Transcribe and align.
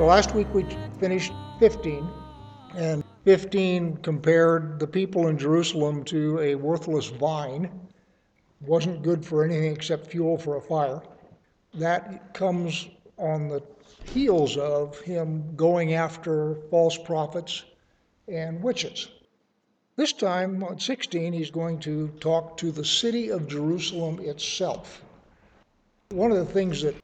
So 0.00 0.06
last 0.06 0.34
week 0.34 0.46
we 0.54 0.64
finished 0.98 1.30
15, 1.58 2.08
and 2.74 3.04
15 3.26 3.98
compared 3.98 4.78
the 4.78 4.86
people 4.86 5.28
in 5.28 5.36
Jerusalem 5.36 6.04
to 6.04 6.40
a 6.40 6.54
worthless 6.54 7.08
vine. 7.08 7.70
Wasn't 8.62 9.02
good 9.02 9.22
for 9.22 9.44
anything 9.44 9.74
except 9.74 10.06
fuel 10.06 10.38
for 10.38 10.56
a 10.56 10.60
fire. 10.62 11.02
That 11.74 12.32
comes 12.32 12.88
on 13.18 13.50
the 13.50 13.62
heels 14.06 14.56
of 14.56 14.98
him 15.00 15.54
going 15.54 15.92
after 15.92 16.54
false 16.70 16.96
prophets 16.96 17.64
and 18.26 18.62
witches. 18.62 19.06
This 19.96 20.14
time, 20.14 20.64
on 20.64 20.80
16, 20.80 21.34
he's 21.34 21.50
going 21.50 21.78
to 21.80 22.08
talk 22.20 22.56
to 22.56 22.72
the 22.72 22.86
city 22.86 23.28
of 23.28 23.46
Jerusalem 23.46 24.18
itself. 24.20 25.02
One 26.08 26.32
of 26.32 26.38
the 26.38 26.50
things 26.54 26.80
that 26.80 26.94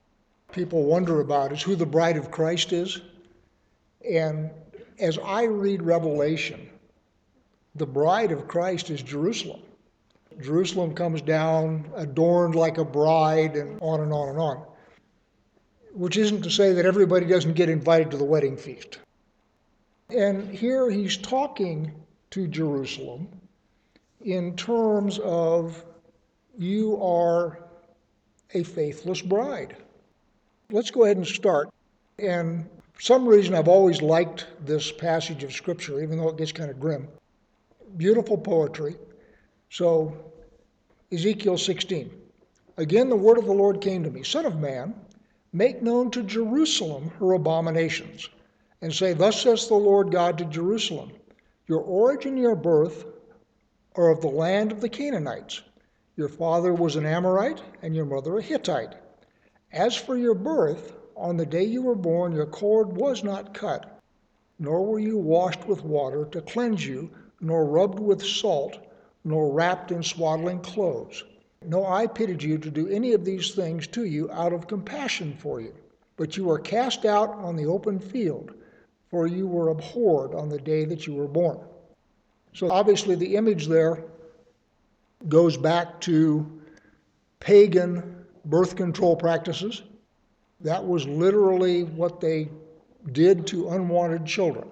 people 0.57 0.85
wonder 0.85 1.21
about 1.21 1.53
is 1.53 1.63
who 1.63 1.77
the 1.77 1.85
bride 1.85 2.17
of 2.17 2.31
Christ 2.31 2.73
is. 2.73 3.03
And 4.11 4.51
as 4.99 5.19
I 5.19 5.45
read 5.45 5.83
Revelation, 5.83 6.71
the 7.75 7.87
bride 7.87 8.33
of 8.33 8.49
Christ 8.49 8.89
is 8.89 9.03
Jerusalem. 9.03 9.61
Jerusalem 10.41 10.95
comes 10.95 11.21
down 11.21 11.91
adorned 11.95 12.55
like 12.55 12.79
a 12.79 12.85
bride, 12.85 13.55
and 13.55 13.79
on 13.83 14.01
and 14.01 14.13
on 14.13 14.31
and 14.31 14.39
on. 14.39 14.65
Which 15.93 16.17
isn't 16.17 16.43
to 16.43 16.51
say 16.51 16.73
that 16.73 16.87
everybody 16.87 17.27
doesn't 17.27 17.53
get 17.53 17.69
invited 17.69 18.11
to 18.13 18.17
the 18.17 18.25
wedding 18.25 18.57
feast. 18.57 18.99
And 20.09 20.51
here 20.51 20.91
he's 20.91 21.19
talking 21.19 21.93
to 22.31 22.49
Jerusalem 22.49 23.29
in 24.23 24.57
terms 24.57 25.19
of 25.19 25.85
you 26.57 27.03
are 27.03 27.59
a 28.55 28.63
faithless 28.63 29.21
bride. 29.21 29.77
Let's 30.71 30.91
go 30.91 31.05
ahead 31.05 31.17
and 31.17 31.27
start. 31.27 31.71
And 32.19 32.69
for 32.93 33.01
some 33.01 33.27
reason, 33.27 33.55
I've 33.55 33.69
always 33.69 34.03
liked 34.03 34.47
this 34.65 34.91
passage 34.91 35.45
of 35.45 35.53
Scripture, 35.53 36.03
even 36.03 36.19
though 36.19 36.29
it 36.29 36.39
gets 36.39 36.51
kind 36.51 36.71
of 36.71 36.81
grim. 36.81 37.07
Beautiful 37.97 38.37
poetry. 38.37 38.97
So, 39.71 40.17
Ezekiel 41.13 41.57
16. 41.57 42.11
Again, 42.79 43.09
the 43.09 43.17
word 43.17 43.39
of 43.39 43.47
the 43.47 43.53
Lord 43.53 43.81
came 43.81 44.03
to 44.03 44.11
me 44.11 44.25
Son 44.25 44.45
of 44.45 44.59
man, 44.59 44.95
make 45.53 45.83
known 45.83 46.11
to 46.11 46.23
Jerusalem 46.23 47.11
her 47.21 47.33
abominations, 47.35 48.29
and 48.83 48.93
say, 48.93 49.13
Thus 49.13 49.41
says 49.41 49.69
the 49.69 49.75
Lord 49.75 50.11
God 50.11 50.37
to 50.39 50.45
Jerusalem 50.47 51.13
Your 51.69 51.81
origin, 51.81 52.37
your 52.37 52.57
birth 52.57 53.05
are 53.95 54.11
of 54.11 54.21
the 54.21 54.29
land 54.29 54.73
of 54.73 54.81
the 54.81 54.89
Canaanites. 54.89 55.63
Your 56.17 56.29
father 56.29 56.75
was 56.75 56.97
an 56.97 57.07
Amorite, 57.07 57.63
and 57.83 57.95
your 57.95 58.05
mother 58.05 58.39
a 58.39 58.43
Hittite. 58.43 58.95
As 59.77 59.95
for 59.95 60.17
your 60.17 60.33
birth, 60.33 60.95
on 61.19 61.37
the 61.37 61.45
day 61.45 61.65
you 61.65 61.83
were 61.83 61.95
born, 61.95 62.33
your 62.33 62.47
cord 62.47 62.97
was 62.97 63.23
not 63.23 63.53
cut, 63.53 64.01
nor 64.59 64.83
were 64.83 64.99
you 64.99 65.19
washed 65.19 65.69
with 65.69 65.85
water 65.85 66.25
to 66.31 66.41
cleanse 66.41 66.87
you, 66.87 67.11
nor 67.43 67.67
rubbed 67.67 67.99
with 67.99 68.25
salt, 68.25 68.79
nor 69.23 69.53
wrapped 69.53 69.93
in 69.93 70.03
swaddling 70.03 70.61
clothes. 70.61 71.25
No 71.63 71.85
eye 71.85 72.07
pitied 72.07 72.43
you 72.43 72.57
to 72.57 72.71
do 72.71 72.89
any 72.89 73.13
of 73.13 73.27
these 73.27 73.55
things 73.55 73.87
to 73.89 74.07
you 74.07 74.31
out 74.31 74.55
of 74.55 74.67
compassion 74.67 75.37
for 75.39 75.61
you. 75.61 75.75
But 76.17 76.39
you 76.39 76.47
were 76.47 76.59
cast 76.59 77.05
out 77.05 77.33
on 77.33 77.55
the 77.55 77.67
open 77.67 77.99
field, 77.99 78.55
for 79.11 79.27
you 79.27 79.47
were 79.47 79.69
abhorred 79.69 80.35
on 80.35 80.49
the 80.49 80.59
day 80.59 80.87
that 80.87 81.07
you 81.07 81.13
were 81.13 81.29
born. 81.29 81.61
So 82.55 82.71
obviously, 82.71 83.15
the 83.15 83.37
image 83.37 83.67
there 83.67 84.03
goes 85.29 85.59
back 85.59 86.01
to 86.03 86.63
pagan 87.41 88.16
birth 88.47 88.77
control 88.77 89.17
practices. 89.17 89.83
That 90.61 90.85
was 90.85 91.07
literally 91.07 91.85
what 91.85 92.21
they 92.21 92.49
did 93.13 93.47
to 93.49 93.69
unwanted 93.71 94.27
children. 94.27 94.69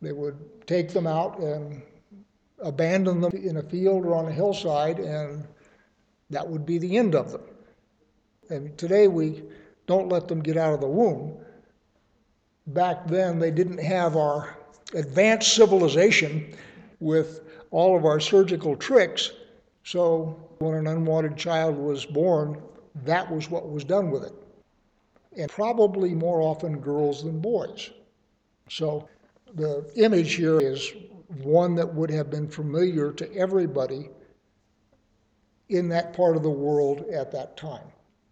They 0.00 0.12
would 0.12 0.66
take 0.66 0.88
them 0.92 1.06
out 1.06 1.38
and 1.38 1.82
abandon 2.60 3.20
them 3.20 3.32
in 3.32 3.58
a 3.58 3.62
field 3.62 4.06
or 4.06 4.14
on 4.14 4.26
a 4.26 4.32
hillside, 4.32 4.98
and 4.98 5.46
that 6.30 6.48
would 6.48 6.64
be 6.64 6.78
the 6.78 6.96
end 6.96 7.14
of 7.14 7.30
them. 7.30 7.42
And 8.48 8.76
today 8.78 9.08
we 9.08 9.42
don't 9.86 10.08
let 10.08 10.28
them 10.28 10.40
get 10.40 10.56
out 10.56 10.74
of 10.74 10.80
the 10.80 10.88
womb. 10.88 11.38
Back 12.68 13.06
then, 13.06 13.38
they 13.38 13.50
didn't 13.50 13.78
have 13.78 14.16
our 14.16 14.56
advanced 14.94 15.54
civilization 15.54 16.54
with 17.00 17.40
all 17.70 17.96
of 17.96 18.04
our 18.04 18.20
surgical 18.20 18.76
tricks. 18.76 19.32
So 19.84 20.48
when 20.58 20.74
an 20.74 20.86
unwanted 20.86 21.36
child 21.36 21.76
was 21.76 22.06
born, 22.06 22.62
that 23.04 23.30
was 23.30 23.50
what 23.50 23.70
was 23.70 23.84
done 23.84 24.10
with 24.10 24.24
it. 24.24 24.34
And 25.36 25.50
probably 25.50 26.14
more 26.14 26.42
often 26.42 26.78
girls 26.78 27.24
than 27.24 27.40
boys. 27.40 27.90
So 28.68 29.08
the 29.54 29.90
image 29.96 30.34
here 30.34 30.60
is 30.60 30.92
one 31.42 31.74
that 31.76 31.94
would 31.94 32.10
have 32.10 32.30
been 32.30 32.48
familiar 32.48 33.12
to 33.12 33.34
everybody 33.34 34.10
in 35.68 35.88
that 35.88 36.12
part 36.12 36.36
of 36.36 36.42
the 36.42 36.50
world 36.50 37.06
at 37.12 37.32
that 37.32 37.56
time. 37.56 37.86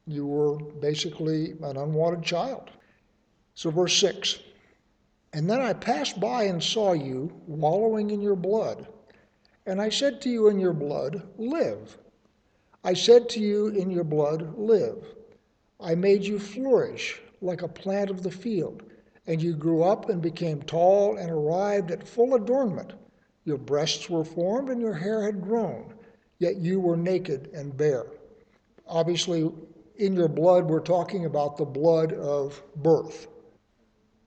You 0.06 0.26
were 0.26 0.56
basically 0.56 1.52
an 1.62 1.76
unwanted 1.76 2.22
child. 2.22 2.70
So, 3.54 3.70
verse 3.70 3.96
6 3.98 4.38
And 5.32 5.48
then 5.48 5.60
I 5.60 5.72
passed 5.72 6.20
by 6.20 6.44
and 6.44 6.62
saw 6.62 6.92
you 6.92 7.32
wallowing 7.46 8.10
in 8.10 8.20
your 8.20 8.36
blood. 8.36 8.86
And 9.66 9.80
I 9.80 9.88
said 9.88 10.20
to 10.22 10.30
you 10.30 10.48
in 10.48 10.58
your 10.58 10.72
blood, 10.72 11.22
Live. 11.38 11.98
I 12.82 12.94
said 12.94 13.28
to 13.30 13.40
you, 13.40 13.68
In 13.68 13.90
your 13.90 14.04
blood, 14.04 14.56
live. 14.56 15.14
I 15.78 15.94
made 15.94 16.24
you 16.24 16.38
flourish 16.38 17.20
like 17.40 17.62
a 17.62 17.68
plant 17.68 18.10
of 18.10 18.22
the 18.22 18.30
field, 18.30 18.82
and 19.26 19.42
you 19.42 19.54
grew 19.54 19.82
up 19.82 20.08
and 20.08 20.22
became 20.22 20.62
tall 20.62 21.16
and 21.16 21.30
arrived 21.30 21.90
at 21.90 22.08
full 22.08 22.34
adornment. 22.34 22.94
Your 23.44 23.58
breasts 23.58 24.08
were 24.08 24.24
formed 24.24 24.70
and 24.70 24.80
your 24.80 24.94
hair 24.94 25.22
had 25.22 25.42
grown, 25.42 25.94
yet 26.38 26.56
you 26.56 26.80
were 26.80 26.96
naked 26.96 27.50
and 27.52 27.76
bare. 27.76 28.06
Obviously, 28.86 29.50
in 29.96 30.14
your 30.14 30.28
blood, 30.28 30.64
we're 30.64 30.80
talking 30.80 31.26
about 31.26 31.56
the 31.56 31.64
blood 31.64 32.12
of 32.14 32.62
birth. 32.76 33.28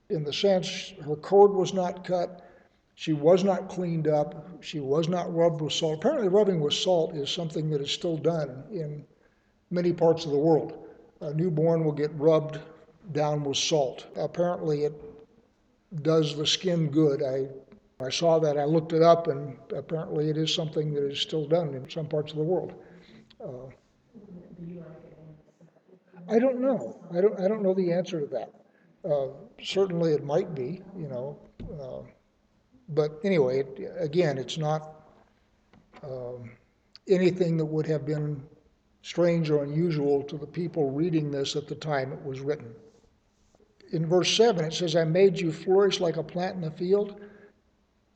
In 0.09 0.23
the 0.23 0.33
sense, 0.33 0.93
her 1.03 1.15
cord 1.15 1.51
was 1.53 1.73
not 1.73 2.05
cut, 2.05 2.42
she 2.95 3.13
was 3.13 3.43
not 3.43 3.69
cleaned 3.69 4.07
up. 4.07 4.63
She 4.63 4.79
was 4.79 5.09
not 5.09 5.33
rubbed 5.33 5.61
with 5.61 5.73
salt. 5.73 5.95
Apparently, 5.95 6.27
rubbing 6.27 6.61
with 6.61 6.73
salt 6.73 7.15
is 7.15 7.29
something 7.29 7.69
that 7.71 7.81
is 7.81 7.91
still 7.91 8.17
done 8.17 8.63
in 8.71 9.05
many 9.71 9.91
parts 9.91 10.25
of 10.25 10.31
the 10.31 10.37
world. 10.37 10.87
A 11.21 11.33
newborn 11.33 11.83
will 11.83 11.91
get 11.91 12.11
rubbed 12.15 12.59
down 13.11 13.43
with 13.43 13.57
salt. 13.57 14.05
Apparently, 14.15 14.83
it 14.83 14.93
does 16.03 16.35
the 16.35 16.45
skin 16.45 16.89
good. 16.89 17.23
I, 17.23 17.47
I 18.03 18.09
saw 18.09 18.39
that. 18.39 18.57
I 18.57 18.65
looked 18.65 18.93
it 18.93 19.01
up, 19.01 19.27
and 19.27 19.57
apparently, 19.75 20.29
it 20.29 20.37
is 20.37 20.53
something 20.53 20.93
that 20.93 21.03
is 21.03 21.19
still 21.19 21.47
done 21.47 21.73
in 21.73 21.89
some 21.89 22.07
parts 22.07 22.31
of 22.31 22.37
the 22.37 22.43
world. 22.43 22.73
Uh, 23.43 23.69
I 26.29 26.39
don't 26.39 26.61
know. 26.61 27.03
I 27.11 27.21
don't. 27.21 27.39
I 27.39 27.47
don't 27.47 27.63
know 27.63 27.73
the 27.73 27.91
answer 27.91 28.21
to 28.21 28.27
that. 28.27 28.53
Uh, 29.03 29.27
certainly, 29.61 30.13
it 30.13 30.23
might 30.23 30.53
be. 30.53 30.81
You 30.95 31.07
know. 31.07 31.39
Uh, 31.81 32.07
but 32.89 33.19
anyway, 33.23 33.59
it, 33.59 33.93
again, 33.97 34.37
it's 34.37 34.57
not 34.57 34.95
um, 36.03 36.51
anything 37.07 37.57
that 37.57 37.65
would 37.65 37.87
have 37.87 38.05
been 38.05 38.43
strange 39.01 39.49
or 39.49 39.63
unusual 39.63 40.23
to 40.23 40.37
the 40.37 40.47
people 40.47 40.91
reading 40.91 41.31
this 41.31 41.55
at 41.55 41.67
the 41.67 41.75
time 41.75 42.11
it 42.11 42.23
was 42.23 42.39
written. 42.39 42.73
In 43.91 44.05
verse 44.05 44.35
7, 44.35 44.65
it 44.65 44.73
says, 44.73 44.95
I 44.95 45.03
made 45.03 45.39
you 45.39 45.51
flourish 45.51 45.99
like 45.99 46.17
a 46.17 46.23
plant 46.23 46.55
in 46.55 46.61
the 46.61 46.71
field. 46.71 47.19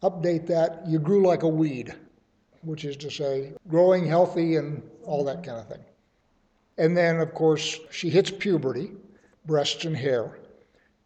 Update 0.02 0.48
that, 0.48 0.88
you 0.88 1.00
grew 1.00 1.26
like 1.26 1.44
a 1.44 1.48
weed, 1.48 1.94
which 2.62 2.86
is 2.86 2.98
to 2.98 3.12
say, 3.12 3.54
growing 3.68 4.08
healthy 4.08 4.56
and 4.56 4.82
all 5.04 5.24
that 5.26 5.44
kind 5.44 5.60
of 5.60 5.68
thing. 5.68 5.84
And 6.78 6.96
then, 6.96 7.20
of 7.20 7.34
course, 7.34 7.80
she 7.92 8.10
hits 8.10 8.32
puberty, 8.32 8.92
breasts 9.46 9.86
and 9.86 9.96
hair. 9.96 10.38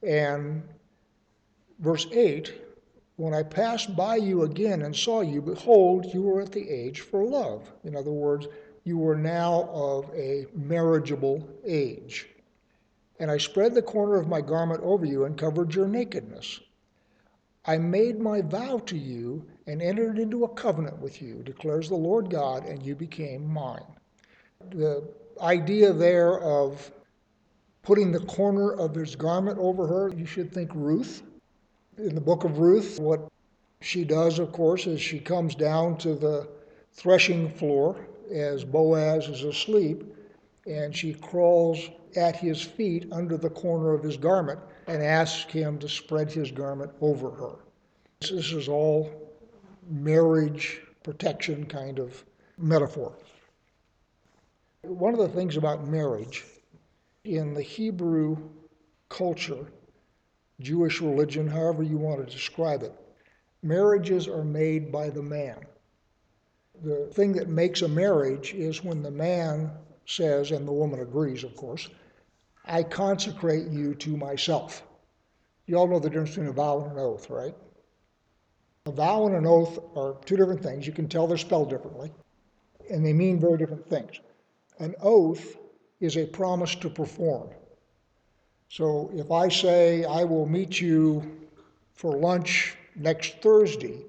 And 0.04 0.64
verse 1.80 2.08
8 2.12 2.54
when 3.22 3.36
I 3.36 3.44
passed 3.44 3.96
by 3.96 4.16
you 4.16 4.42
again 4.42 4.82
and 4.82 4.96
saw 4.96 5.22
you, 5.22 5.44
behold, 5.44 6.12
you 6.12 6.24
were 6.24 6.42
at 6.42 6.52
the 6.52 6.68
age 6.68 7.02
for 7.02 7.24
love. 7.24 7.72
In 7.84 7.96
other 7.96 8.10
words, 8.10 8.48
you 8.84 8.98
were 8.98 9.16
now 9.16 9.70
of 9.72 10.10
a 10.16 10.48
marriageable 10.56 11.48
age. 11.64 12.28
And 13.20 13.30
I 13.30 13.38
spread 13.38 13.76
the 13.76 13.82
corner 13.84 14.16
of 14.16 14.28
my 14.28 14.42
garment 14.42 14.82
over 14.82 15.06
you 15.06 15.26
and 15.26 15.38
covered 15.38 15.76
your 15.76 15.88
nakedness. 15.88 16.62
I 17.64 17.78
made 17.78 18.20
my 18.20 18.42
vow 18.42 18.80
to 18.88 18.98
you 18.98 19.46
and 19.68 19.84
entered 19.84 20.18
into 20.18 20.44
a 20.44 20.56
covenant 20.56 20.98
with 20.98 21.22
you, 21.22 21.44
declares 21.44 21.90
the 21.90 21.96
Lord 21.96 22.32
God, 22.32 22.66
and 22.66 22.82
you 22.82 22.96
became 22.96 23.46
mine. 23.46 23.86
The 24.72 25.08
idea 25.40 25.94
there 25.94 26.40
of 26.40 26.92
putting 27.84 28.12
the 28.12 28.22
corner 28.22 28.72
of 28.72 28.96
his 28.96 29.16
garment 29.16 29.60
over 29.60 29.86
her, 29.86 30.10
you 30.10 30.26
should 30.26 30.52
think 30.52 30.72
Ruth 30.74 31.22
in 31.98 32.16
the 32.16 32.22
book 32.22 32.44
of 32.44 32.60
Ruth, 32.60 33.00
what 33.00 33.28
she 33.82 34.04
does, 34.04 34.40
of 34.40 34.52
course, 34.52 34.88
is 34.88 35.02
she 35.02 35.20
comes 35.20 35.56
down 35.56 35.98
to 35.98 36.16
the 36.16 36.48
threshing 36.94 37.50
floor 37.50 38.08
as 38.32 38.64
Boaz 38.64 39.28
is 39.28 39.44
asleep, 39.44 40.04
and 40.66 40.96
she 40.96 41.14
crawls 41.14 41.90
at 42.16 42.36
his 42.36 42.62
feet 42.62 43.08
under 43.12 43.38
the 43.38 43.50
corner 43.50 43.94
of 43.94 44.04
his 44.04 44.18
garment 44.18 44.60
and 44.88 45.02
asks 45.02 45.52
him 45.52 45.80
to 45.80 45.90
spread 45.90 46.32
his 46.32 46.52
garment 46.52 46.92
over 47.02 47.32
her. 47.32 47.56
This 48.20 48.52
is 48.52 48.68
all 48.68 49.10
marriage 49.90 50.82
protection 51.04 51.66
kind 51.66 52.00
of 52.00 52.24
metaphor. 52.58 53.14
One 54.84 55.14
of 55.14 55.20
the 55.20 55.30
things 55.30 55.58
about 55.58 55.88
marriage 55.88 56.46
in 57.24 57.54
the 57.54 57.62
Hebrew 57.62 58.38
culture, 59.10 59.66
Jewish 60.62 61.02
religion, 61.02 61.48
however 61.48 61.84
you 61.84 61.98
want 61.98 62.26
to 62.26 62.34
describe 62.34 62.84
it, 62.84 62.94
marriages 63.64 64.28
are 64.28 64.44
made 64.44 64.92
by 64.92 65.10
the 65.10 65.22
man. 65.22 65.58
The 66.84 67.08
thing 67.14 67.34
that 67.34 67.50
makes 67.50 67.82
a 67.82 67.88
marriage 67.88 68.54
is 68.54 68.84
when 68.84 69.04
the 69.04 69.12
man 69.12 69.72
says, 70.06 70.52
and 70.52 70.68
the 70.68 70.72
woman 70.72 71.00
agrees, 71.00 71.44
of 71.44 71.56
course, 71.56 71.90
I 72.66 72.84
consecrate 72.84 73.68
you 73.68 73.96
to 73.96 74.18
myself. 74.18 74.84
You 75.66 75.78
all 75.78 75.88
know 75.88 76.00
the 76.00 76.10
difference 76.10 76.32
between 76.32 76.48
a 76.48 76.54
vow 76.54 76.82
and 76.82 76.92
an 76.92 77.00
oath, 77.00 77.30
right? 77.30 77.56
A 78.88 78.92
vow 78.92 79.28
and 79.28 79.36
an 79.36 79.46
oath 79.46 79.80
are 79.96 80.18
two 80.26 80.38
different 80.38 80.64
things. 80.64 80.88
You 80.88 80.94
can 80.94 81.08
tell 81.08 81.28
they're 81.28 81.38
spelled 81.38 81.70
differently, 81.70 82.12
and 82.90 83.06
they 83.06 83.14
mean 83.14 83.40
very 83.40 83.58
different 83.58 83.88
things. 83.88 84.20
An 84.80 84.96
oath 85.02 85.58
is 86.00 86.18
a 86.18 86.26
promise 86.26 86.74
to 86.76 86.90
perform. 86.90 87.50
So 88.72 89.12
if 89.14 89.32
I 89.32 89.50
say 89.50 90.06
I 90.06 90.24
will 90.24 90.46
meet 90.46 90.80
you 90.80 91.30
for 91.94 92.16
lunch 92.16 92.78
next 92.96 93.42
Thursday, 93.42 94.06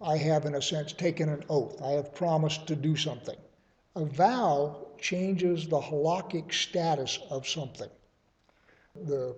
I 0.00 0.16
have, 0.16 0.44
in 0.44 0.54
a 0.54 0.62
sense, 0.62 0.92
taken 0.92 1.28
an 1.28 1.42
oath. 1.48 1.82
I 1.82 1.90
have 1.90 2.14
promised 2.14 2.68
to 2.68 2.76
do 2.76 2.94
something. 2.94 3.36
A 3.96 4.04
vow 4.04 4.86
changes 5.00 5.66
the 5.66 5.80
halakhic 5.80 6.52
status 6.52 7.18
of 7.30 7.48
something. 7.48 7.88
The 8.94 9.34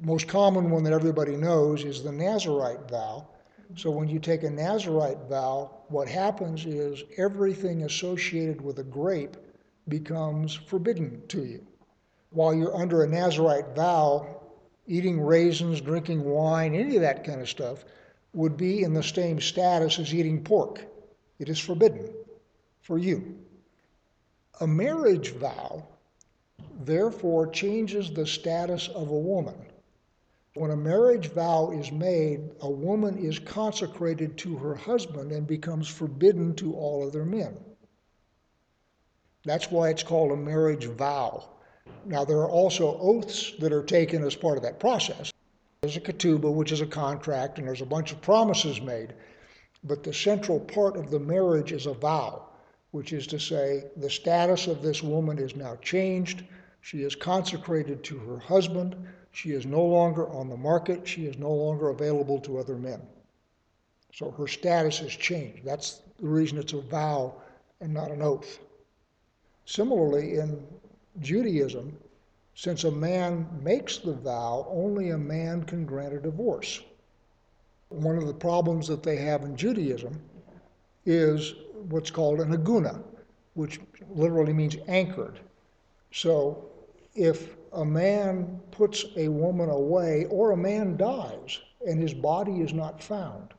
most 0.00 0.28
common 0.28 0.70
one 0.70 0.84
that 0.84 0.92
everybody 0.92 1.34
knows 1.36 1.84
is 1.84 2.04
the 2.04 2.12
Nazarite 2.12 2.88
vow. 2.88 3.26
So 3.74 3.90
when 3.90 4.06
you 4.06 4.20
take 4.20 4.44
a 4.44 4.50
Nazarite 4.50 5.28
vow, 5.28 5.72
what 5.88 6.06
happens 6.06 6.66
is 6.66 7.02
everything 7.16 7.82
associated 7.82 8.60
with 8.60 8.78
a 8.78 8.84
grape 8.84 9.36
becomes 9.88 10.54
forbidden 10.54 11.26
to 11.26 11.44
you. 11.44 11.66
While 12.30 12.54
you're 12.54 12.76
under 12.76 13.02
a 13.02 13.08
Nazarite 13.08 13.74
vow, 13.74 14.26
eating 14.86 15.20
raisins, 15.20 15.80
drinking 15.80 16.24
wine, 16.24 16.74
any 16.74 16.96
of 16.96 17.02
that 17.02 17.24
kind 17.24 17.40
of 17.40 17.48
stuff 17.48 17.84
would 18.32 18.56
be 18.56 18.82
in 18.82 18.92
the 18.92 19.02
same 19.02 19.40
status 19.40 19.98
as 19.98 20.14
eating 20.14 20.42
pork. 20.42 20.84
It 21.38 21.48
is 21.48 21.58
forbidden 21.58 22.12
for 22.82 22.98
you. 22.98 23.38
A 24.60 24.66
marriage 24.66 25.32
vow, 25.32 25.86
therefore, 26.80 27.48
changes 27.48 28.10
the 28.10 28.26
status 28.26 28.88
of 28.88 29.10
a 29.10 29.18
woman. 29.18 29.56
When 30.54 30.70
a 30.70 30.76
marriage 30.76 31.28
vow 31.32 31.70
is 31.70 31.92
made, 31.92 32.40
a 32.60 32.70
woman 32.70 33.18
is 33.18 33.38
consecrated 33.38 34.38
to 34.38 34.56
her 34.56 34.74
husband 34.74 35.30
and 35.32 35.46
becomes 35.46 35.88
forbidden 35.88 36.54
to 36.56 36.74
all 36.74 37.06
other 37.06 37.26
men. 37.26 37.56
That's 39.44 39.70
why 39.70 39.90
it's 39.90 40.02
called 40.02 40.32
a 40.32 40.36
marriage 40.36 40.86
vow. 40.86 41.50
Now, 42.04 42.24
there 42.24 42.38
are 42.38 42.50
also 42.50 42.98
oaths 42.98 43.52
that 43.58 43.72
are 43.72 43.82
taken 43.82 44.22
as 44.24 44.36
part 44.36 44.56
of 44.56 44.62
that 44.62 44.78
process. 44.78 45.32
There's 45.80 45.96
a 45.96 46.00
ketubah, 46.00 46.52
which 46.52 46.72
is 46.72 46.80
a 46.80 46.86
contract, 46.86 47.58
and 47.58 47.66
there's 47.66 47.82
a 47.82 47.86
bunch 47.86 48.12
of 48.12 48.20
promises 48.20 48.80
made. 48.80 49.14
But 49.84 50.02
the 50.02 50.12
central 50.12 50.60
part 50.60 50.96
of 50.96 51.10
the 51.10 51.18
marriage 51.18 51.72
is 51.72 51.86
a 51.86 51.94
vow, 51.94 52.46
which 52.92 53.12
is 53.12 53.26
to 53.28 53.38
say, 53.38 53.84
the 53.96 54.10
status 54.10 54.66
of 54.66 54.82
this 54.82 55.02
woman 55.02 55.38
is 55.38 55.54
now 55.54 55.76
changed. 55.76 56.44
She 56.80 57.02
is 57.02 57.14
consecrated 57.14 58.02
to 58.04 58.18
her 58.18 58.38
husband. 58.38 58.96
She 59.32 59.50
is 59.50 59.66
no 59.66 59.84
longer 59.84 60.28
on 60.28 60.48
the 60.48 60.56
market. 60.56 61.06
She 61.06 61.26
is 61.26 61.38
no 61.38 61.52
longer 61.52 61.90
available 61.90 62.40
to 62.40 62.58
other 62.58 62.76
men. 62.76 63.02
So 64.12 64.30
her 64.30 64.46
status 64.46 64.98
has 65.00 65.12
changed. 65.12 65.64
That's 65.64 66.00
the 66.18 66.28
reason 66.28 66.58
it's 66.58 66.72
a 66.72 66.80
vow 66.80 67.34
and 67.80 67.92
not 67.92 68.10
an 68.10 68.22
oath. 68.22 68.58
Similarly, 69.66 70.36
in 70.36 70.64
Judaism, 71.20 71.96
since 72.54 72.84
a 72.84 72.90
man 72.90 73.46
makes 73.62 73.98
the 73.98 74.14
vow, 74.14 74.66
only 74.70 75.10
a 75.10 75.18
man 75.18 75.62
can 75.64 75.84
grant 75.84 76.14
a 76.14 76.20
divorce. 76.20 76.80
One 77.88 78.16
of 78.16 78.26
the 78.26 78.34
problems 78.34 78.88
that 78.88 79.02
they 79.02 79.16
have 79.16 79.42
in 79.42 79.56
Judaism 79.56 80.20
is 81.04 81.54
what's 81.88 82.10
called 82.10 82.40
an 82.40 82.52
aguna, 82.52 83.02
which 83.54 83.80
literally 84.10 84.52
means 84.52 84.76
anchored. 84.88 85.38
So 86.12 86.70
if 87.14 87.56
a 87.72 87.84
man 87.84 88.60
puts 88.70 89.04
a 89.16 89.28
woman 89.28 89.70
away 89.70 90.26
or 90.26 90.50
a 90.50 90.56
man 90.56 90.96
dies 90.96 91.60
and 91.86 92.00
his 92.00 92.14
body 92.14 92.60
is 92.60 92.72
not 92.72 93.02
found, 93.02 93.54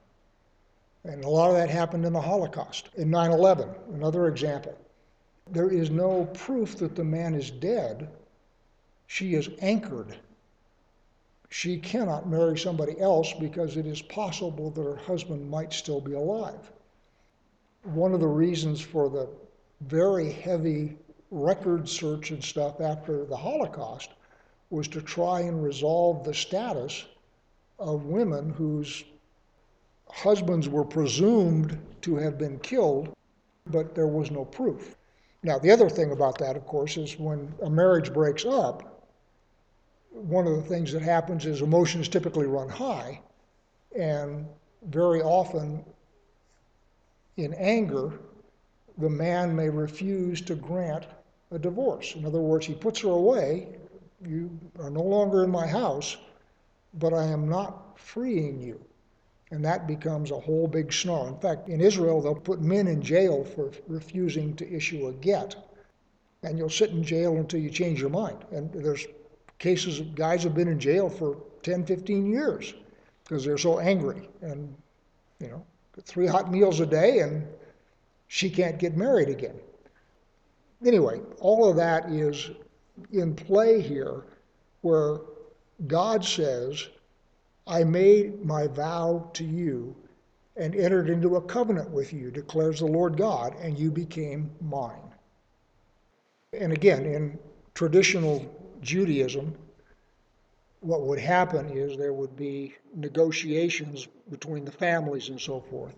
and 1.04 1.24
a 1.24 1.30
lot 1.30 1.50
of 1.50 1.56
that 1.56 1.70
happened 1.70 2.06
in 2.06 2.14
the 2.14 2.22
Holocaust, 2.22 2.90
in 2.96 3.10
9 3.10 3.32
11, 3.32 3.70
another 3.94 4.28
example 4.28 4.78
there 5.52 5.70
is 5.70 5.90
no 5.90 6.26
proof 6.34 6.78
that 6.78 6.96
the 6.96 7.04
man 7.04 7.34
is 7.34 7.52
dead. 7.52 8.10
She 9.08 9.36
is 9.36 9.50
anchored. 9.62 10.18
She 11.50 11.78
cannot 11.78 12.28
marry 12.30 12.58
somebody 12.58 13.00
else 13.00 13.34
because 13.34 13.78
it 13.78 13.86
is 13.86 14.02
possible 14.02 14.70
that 14.72 14.84
her 14.84 14.98
husband 14.98 15.50
might 15.50 15.72
still 15.72 16.02
be 16.02 16.14
alive. 16.14 16.72
One 17.84 18.14
of 18.14 18.20
the 18.20 18.28
reasons 18.28 18.82
for 18.82 19.10
the 19.10 19.30
very 19.82 20.32
heavy 20.32 20.98
record 21.32 21.88
search 21.88 22.32
and 22.32 22.44
stuff 22.44 22.82
after 22.82 23.26
the 23.26 23.38
Holocaust 23.38 24.12
was 24.70 24.88
to 24.90 25.02
try 25.02 25.42
and 25.42 25.64
resolve 25.64 26.24
the 26.24 26.34
status 26.34 27.06
of 27.80 28.06
women 28.06 28.50
whose 28.50 29.04
husbands 30.10 30.68
were 30.68 30.86
presumed 30.86 31.80
to 32.02 32.16
have 32.16 32.38
been 32.38 32.60
killed, 32.60 33.14
but 33.68 33.96
there 33.96 34.08
was 34.08 34.32
no 34.32 34.44
proof. 34.44 34.96
Now, 35.48 35.58
the 35.58 35.72
other 35.72 35.90
thing 35.90 36.12
about 36.12 36.38
that, 36.40 36.58
of 36.58 36.66
course, 36.66 36.98
is 36.98 37.18
when 37.18 37.54
a 37.64 37.70
marriage 37.70 38.12
breaks 38.14 38.44
up, 38.44 39.08
one 40.12 40.46
of 40.46 40.58
the 40.58 40.62
things 40.64 40.92
that 40.92 41.02
happens 41.02 41.46
is 41.46 41.62
emotions 41.62 42.10
typically 42.10 42.48
run 42.48 42.68
high, 42.68 43.22
and 43.98 44.46
very 44.88 45.22
often, 45.22 45.86
in 47.38 47.54
anger, 47.54 48.20
the 48.98 49.10
man 49.10 49.56
may 49.56 49.70
refuse 49.70 50.42
to 50.42 50.54
grant 50.54 51.06
a 51.52 51.58
divorce. 51.58 52.16
In 52.16 52.26
other 52.26 52.42
words, 52.42 52.66
he 52.66 52.74
puts 52.74 53.00
her 53.00 53.10
away. 53.12 53.70
You 54.28 54.50
are 54.80 54.90
no 54.90 55.04
longer 55.04 55.46
in 55.46 55.50
my 55.50 55.66
house, 55.66 56.18
but 56.96 57.14
I 57.14 57.24
am 57.24 57.48
not 57.48 57.98
freeing 57.98 58.60
you. 58.60 58.84
And 59.52 59.64
that 59.64 59.88
becomes 59.88 60.32
a 60.32 60.40
whole 60.40 60.68
big 60.68 60.92
snarl. 60.92 61.28
In 61.28 61.40
fact, 61.40 61.70
in 61.70 61.80
Israel, 61.80 62.22
they'll 62.22 62.36
put 62.36 62.62
men 62.62 62.88
in 62.88 63.02
jail 63.02 63.44
for 63.44 63.72
refusing 63.88 64.56
to 64.58 64.70
issue 64.70 65.08
a 65.08 65.14
get. 65.14 65.56
And 66.44 66.58
you'll 66.58 66.70
sit 66.70 66.92
in 66.92 67.04
jail 67.04 67.38
until 67.38 67.60
you 67.60 67.70
change 67.70 68.02
your 68.02 68.10
mind. 68.10 68.44
And 68.52 68.72
there's 68.74 69.06
cases 69.58 70.00
of 70.00 70.16
guys 70.16 70.44
have 70.44 70.54
been 70.54 70.68
in 70.68 70.80
jail 70.80 71.10
for 71.10 71.38
10, 71.64 71.86
15 71.86 72.30
years 72.30 72.74
because 73.24 73.46
they're 73.46 73.58
so 73.58 73.80
angry. 73.80 74.30
And, 74.42 74.76
you 75.40 75.48
know, 75.48 75.66
three 76.04 76.28
hot 76.28 76.52
meals 76.52 76.80
a 76.80 76.86
day 76.86 77.20
and 77.20 77.48
she 78.28 78.50
can't 78.50 78.78
get 78.78 78.96
married 78.98 79.30
again. 79.30 79.60
Anyway, 80.86 81.22
all 81.40 81.70
of 81.70 81.76
that 81.78 82.10
is 82.12 82.52
in 83.12 83.34
play 83.34 83.82
here 83.82 84.26
where 84.82 85.20
God 85.88 86.24
says, 86.24 86.88
I 87.68 87.84
made 87.84 88.46
my 88.46 88.68
vow 88.68 89.30
to 89.34 89.44
you 89.44 89.96
and 90.56 90.74
entered 90.74 91.10
into 91.10 91.36
a 91.36 91.42
covenant 91.42 91.90
with 91.92 92.14
you, 92.14 92.32
declares 92.32 92.80
the 92.80 92.86
Lord 92.86 93.18
God, 93.18 93.56
and 93.62 93.78
you 93.78 93.92
became 93.92 94.50
mine. 94.62 95.14
And 96.54 96.72
again, 96.72 97.06
in 97.06 97.38
traditional 97.76 98.46
Judaism, 98.82 99.56
what 100.80 101.02
would 101.02 101.20
happen 101.20 101.70
is 101.70 101.98
there 101.98 102.14
would 102.14 102.36
be 102.36 102.74
negotiations 102.96 104.08
between 104.30 104.64
the 104.64 104.72
families 104.72 105.30
and 105.30 105.40
so 105.40 105.60
forth. 105.60 105.96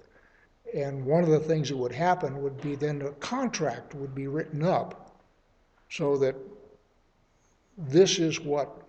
And 0.74 1.06
one 1.06 1.24
of 1.24 1.30
the 1.30 1.40
things 1.40 1.70
that 1.70 1.78
would 1.78 1.92
happen 1.92 2.42
would 2.42 2.60
be 2.62 2.76
then 2.76 3.02
a 3.02 3.12
contract 3.12 3.96
would 3.96 4.16
be 4.16 4.28
written 4.28 4.64
up 4.64 5.22
so 5.90 6.18
that 6.18 6.36
this 7.78 8.20
is 8.20 8.40
what 8.40 8.89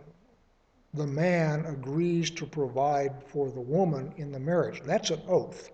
the 0.95 1.07
man 1.07 1.65
agrees 1.67 2.31
to 2.31 2.47
provide 2.47 3.23
for 3.29 3.51
the 3.51 3.61
woman 3.61 4.13
in 4.17 4.33
the 4.33 4.41
marriage. 4.41 4.83
That's 4.85 5.11
an 5.11 5.23
oath. 5.29 5.71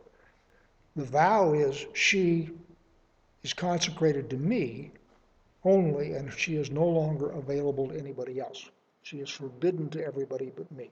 The 0.95 1.05
vow 1.05 1.55
is 1.55 1.87
she 1.95 2.51
is 3.43 3.53
consecrated 3.53 4.29
to 4.31 4.37
me 4.37 4.91
only, 5.65 6.13
and 6.13 6.33
she 6.33 6.57
is 6.57 6.71
no 6.71 6.87
longer 6.87 7.31
available 7.31 7.89
to 7.89 7.99
anybody 7.99 8.41
else. 8.41 8.69
She 9.03 9.19
is 9.19 9.31
forbidden 9.31 9.89
to 9.91 10.05
everybody 10.05 10.53
but 10.55 10.71
me. 10.71 10.91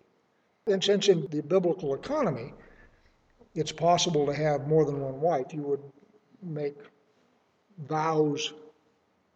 And 0.67 0.83
since 0.83 1.09
in 1.09 1.27
the 1.31 1.43
biblical 1.43 1.95
economy, 1.95 2.55
it's 3.55 3.73
possible 3.73 4.27
to 4.27 4.35
have 4.35 4.67
more 4.67 4.85
than 4.85 5.01
one 5.01 5.21
wife, 5.21 5.53
you 5.53 5.63
would 5.63 5.83
make 6.43 6.77
vows 7.79 8.53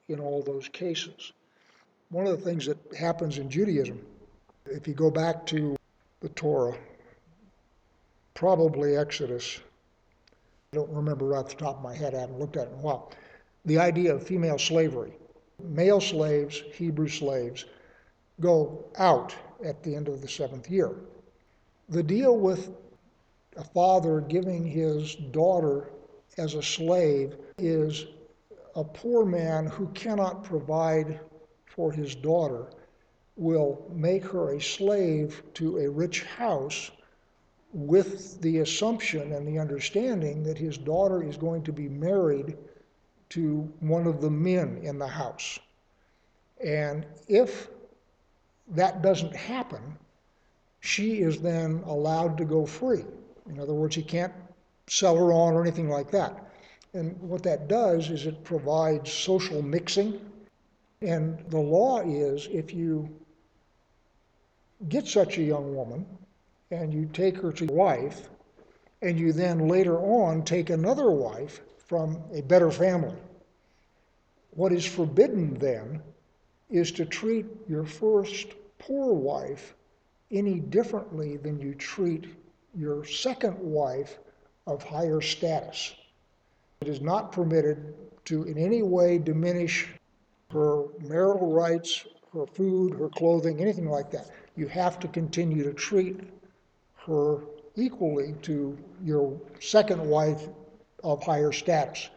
in 0.08 0.18
all 0.20 0.42
those 0.42 0.68
cases. 0.68 1.32
One 2.10 2.26
of 2.26 2.38
the 2.38 2.44
things 2.44 2.66
that 2.66 2.78
happens 2.98 3.38
in 3.38 3.50
Judaism 3.50 4.00
If 4.70 4.86
you 4.86 4.94
go 4.94 5.10
back 5.10 5.46
to 5.46 5.76
the 6.20 6.28
Torah, 6.30 6.76
probably 8.34 8.96
Exodus, 8.96 9.60
I 10.72 10.76
don't 10.76 10.90
remember 10.90 11.34
off 11.34 11.48
the 11.48 11.54
top 11.54 11.78
of 11.78 11.82
my 11.82 11.94
head, 11.94 12.14
I 12.14 12.20
haven't 12.20 12.38
looked 12.38 12.56
at 12.56 12.68
it 12.68 12.72
in 12.72 12.78
a 12.78 12.82
while. 12.82 13.10
The 13.64 13.78
idea 13.78 14.14
of 14.14 14.22
female 14.22 14.58
slavery. 14.58 15.12
Male 15.62 16.00
slaves, 16.00 16.62
Hebrew 16.72 17.08
slaves, 17.08 17.64
go 18.40 18.84
out 18.96 19.34
at 19.64 19.82
the 19.82 19.94
end 19.96 20.08
of 20.08 20.20
the 20.20 20.28
seventh 20.28 20.70
year. 20.70 20.94
The 21.88 22.02
deal 22.02 22.36
with 22.38 22.70
a 23.56 23.64
father 23.64 24.20
giving 24.20 24.64
his 24.64 25.14
daughter 25.14 25.90
as 26.36 26.54
a 26.54 26.62
slave 26.62 27.36
is 27.58 28.06
a 28.76 28.84
poor 28.84 29.24
man 29.24 29.66
who 29.66 29.88
cannot 29.88 30.44
provide 30.44 31.18
for 31.66 31.90
his 31.90 32.14
daughter 32.14 32.68
will 33.38 33.86
make 33.94 34.24
her 34.24 34.54
a 34.54 34.60
slave 34.60 35.42
to 35.54 35.78
a 35.78 35.88
rich 35.88 36.24
house 36.24 36.90
with 37.72 38.40
the 38.40 38.58
assumption 38.58 39.32
and 39.32 39.46
the 39.46 39.58
understanding 39.58 40.42
that 40.42 40.58
his 40.58 40.76
daughter 40.76 41.22
is 41.22 41.36
going 41.36 41.62
to 41.62 41.72
be 41.72 41.88
married 41.88 42.56
to 43.28 43.72
one 43.80 44.06
of 44.06 44.20
the 44.20 44.30
men 44.30 44.78
in 44.82 44.98
the 44.98 45.06
house. 45.06 45.58
And 46.64 47.06
if 47.28 47.68
that 48.68 49.02
doesn't 49.02 49.36
happen, 49.36 49.96
she 50.80 51.20
is 51.20 51.40
then 51.40 51.82
allowed 51.86 52.38
to 52.38 52.44
go 52.44 52.66
free. 52.66 53.04
In 53.48 53.60
other 53.60 53.74
words, 53.74 53.94
he 53.94 54.02
can't 54.02 54.32
sell 54.88 55.16
her 55.16 55.32
on 55.32 55.54
or 55.54 55.62
anything 55.62 55.88
like 55.88 56.10
that. 56.10 56.50
And 56.94 57.20
what 57.20 57.42
that 57.44 57.68
does 57.68 58.10
is 58.10 58.26
it 58.26 58.42
provides 58.42 59.12
social 59.12 59.62
mixing. 59.62 60.20
And 61.02 61.38
the 61.50 61.60
law 61.60 62.00
is 62.00 62.48
if 62.50 62.74
you 62.74 63.08
get 64.88 65.06
such 65.06 65.38
a 65.38 65.42
young 65.42 65.74
woman 65.74 66.06
and 66.70 66.92
you 66.92 67.08
take 67.12 67.36
her 67.38 67.52
to 67.52 67.64
your 67.64 67.74
wife, 67.74 68.28
and 69.00 69.18
you 69.18 69.32
then 69.32 69.68
later 69.68 69.98
on 69.98 70.44
take 70.44 70.70
another 70.70 71.10
wife 71.10 71.60
from 71.86 72.20
a 72.34 72.42
better 72.42 72.70
family. 72.70 73.16
What 74.50 74.72
is 74.72 74.84
forbidden 74.84 75.54
then 75.58 76.02
is 76.68 76.92
to 76.92 77.06
treat 77.06 77.46
your 77.68 77.84
first 77.84 78.48
poor 78.78 79.14
wife 79.14 79.74
any 80.30 80.60
differently 80.60 81.36
than 81.38 81.58
you 81.58 81.74
treat 81.74 82.26
your 82.76 83.04
second 83.04 83.56
wife 83.58 84.18
of 84.66 84.82
higher 84.82 85.20
status. 85.20 85.94
It 86.82 86.88
is 86.88 87.00
not 87.00 87.32
permitted 87.32 87.94
to 88.26 88.44
in 88.44 88.58
any 88.58 88.82
way 88.82 89.18
diminish 89.18 89.88
her 90.50 90.84
marital 91.00 91.52
rights, 91.52 92.06
her 92.32 92.46
food, 92.46 92.98
her 92.98 93.08
clothing, 93.08 93.60
anything 93.60 93.88
like 93.88 94.10
that. 94.10 94.30
You 94.56 94.68
have 94.68 94.98
to 95.00 95.08
continue 95.08 95.62
to 95.64 95.72
treat 95.72 96.20
her 97.06 97.40
equally 97.76 98.34
to 98.42 98.76
your 99.02 99.40
second 99.60 100.04
wife 100.04 100.48
of 101.04 101.22
higher 101.22 101.52
status. 101.52 102.10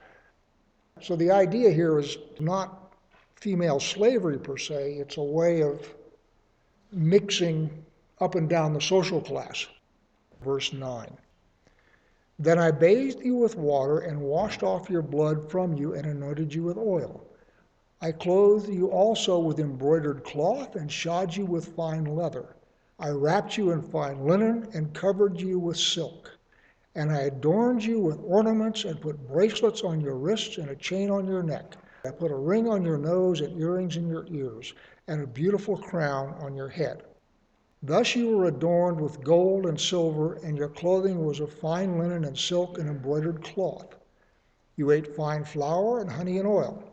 So 1.02 1.16
the 1.16 1.32
idea 1.32 1.72
here 1.72 2.00
is 2.00 2.18
not 2.40 2.94
female 3.36 3.80
slavery 3.80 4.38
per 4.38 4.58
se, 4.58 4.94
it's 4.94 5.18
a 5.18 5.24
way 5.24 5.62
of 5.62 5.88
mixing 6.92 7.86
up 8.20 8.36
and 8.36 8.48
down 8.50 8.74
the 8.74 8.82
social 8.82 9.22
class. 9.22 9.66
Verse 10.44 10.74
9. 10.74 11.18
Then 12.38 12.60
I 12.60 12.72
bathed 12.72 13.24
you 13.24 13.36
with 13.36 13.56
water 13.56 14.00
and 14.00 14.20
washed 14.20 14.64
off 14.64 14.90
your 14.90 15.02
blood 15.02 15.50
from 15.50 15.74
you 15.76 15.94
and 15.94 16.06
anointed 16.06 16.54
you 16.54 16.64
with 16.64 16.78
oil. 16.78 17.24
I 18.04 18.12
clothed 18.12 18.68
you 18.68 18.88
also 18.88 19.38
with 19.38 19.60
embroidered 19.60 20.24
cloth 20.24 20.76
and 20.76 20.92
shod 20.92 21.36
you 21.36 21.46
with 21.46 21.76
fine 21.76 22.06
leather. 22.06 22.56
I 22.98 23.10
wrapped 23.10 23.58
you 23.58 23.70
in 23.70 23.84
fine 23.84 24.26
linen 24.26 24.68
and 24.74 24.92
covered 24.92 25.40
you 25.40 25.60
with 25.60 25.78
silk. 25.78 26.32
And 26.96 27.12
I 27.12 27.20
adorned 27.20 27.84
you 27.84 28.00
with 28.00 28.20
ornaments 28.24 28.86
and 28.86 29.00
put 29.00 29.28
bracelets 29.28 29.84
on 29.84 30.02
your 30.02 30.16
wrists 30.16 30.58
and 30.58 30.72
a 30.72 30.76
chain 30.76 31.12
on 31.12 31.28
your 31.28 31.44
neck. 31.44 31.78
I 32.04 32.10
put 32.10 32.32
a 32.32 32.36
ring 32.36 32.68
on 32.68 32.84
your 32.84 32.98
nose 32.98 33.40
and 33.40 33.62
earrings 33.62 33.98
in 33.98 34.08
your 34.08 34.26
ears 34.30 34.74
and 35.08 35.22
a 35.22 35.28
beautiful 35.28 35.78
crown 35.78 36.34
on 36.40 36.56
your 36.56 36.70
head. 36.70 37.04
Thus 37.84 38.16
you 38.16 38.36
were 38.36 38.46
adorned 38.46 39.00
with 39.00 39.24
gold 39.24 39.68
and 39.68 39.80
silver, 39.80 40.34
and 40.44 40.58
your 40.58 40.70
clothing 40.70 41.24
was 41.24 41.40
of 41.40 41.54
fine 41.54 42.00
linen 42.00 42.26
and 42.26 42.36
silk 42.36 42.80
and 42.80 42.90
embroidered 42.90 43.44
cloth. 43.44 43.96
You 44.76 44.90
ate 44.90 45.16
fine 45.16 45.44
flour 45.44 46.00
and 46.00 46.12
honey 46.12 46.40
and 46.40 46.48
oil. 46.48 46.84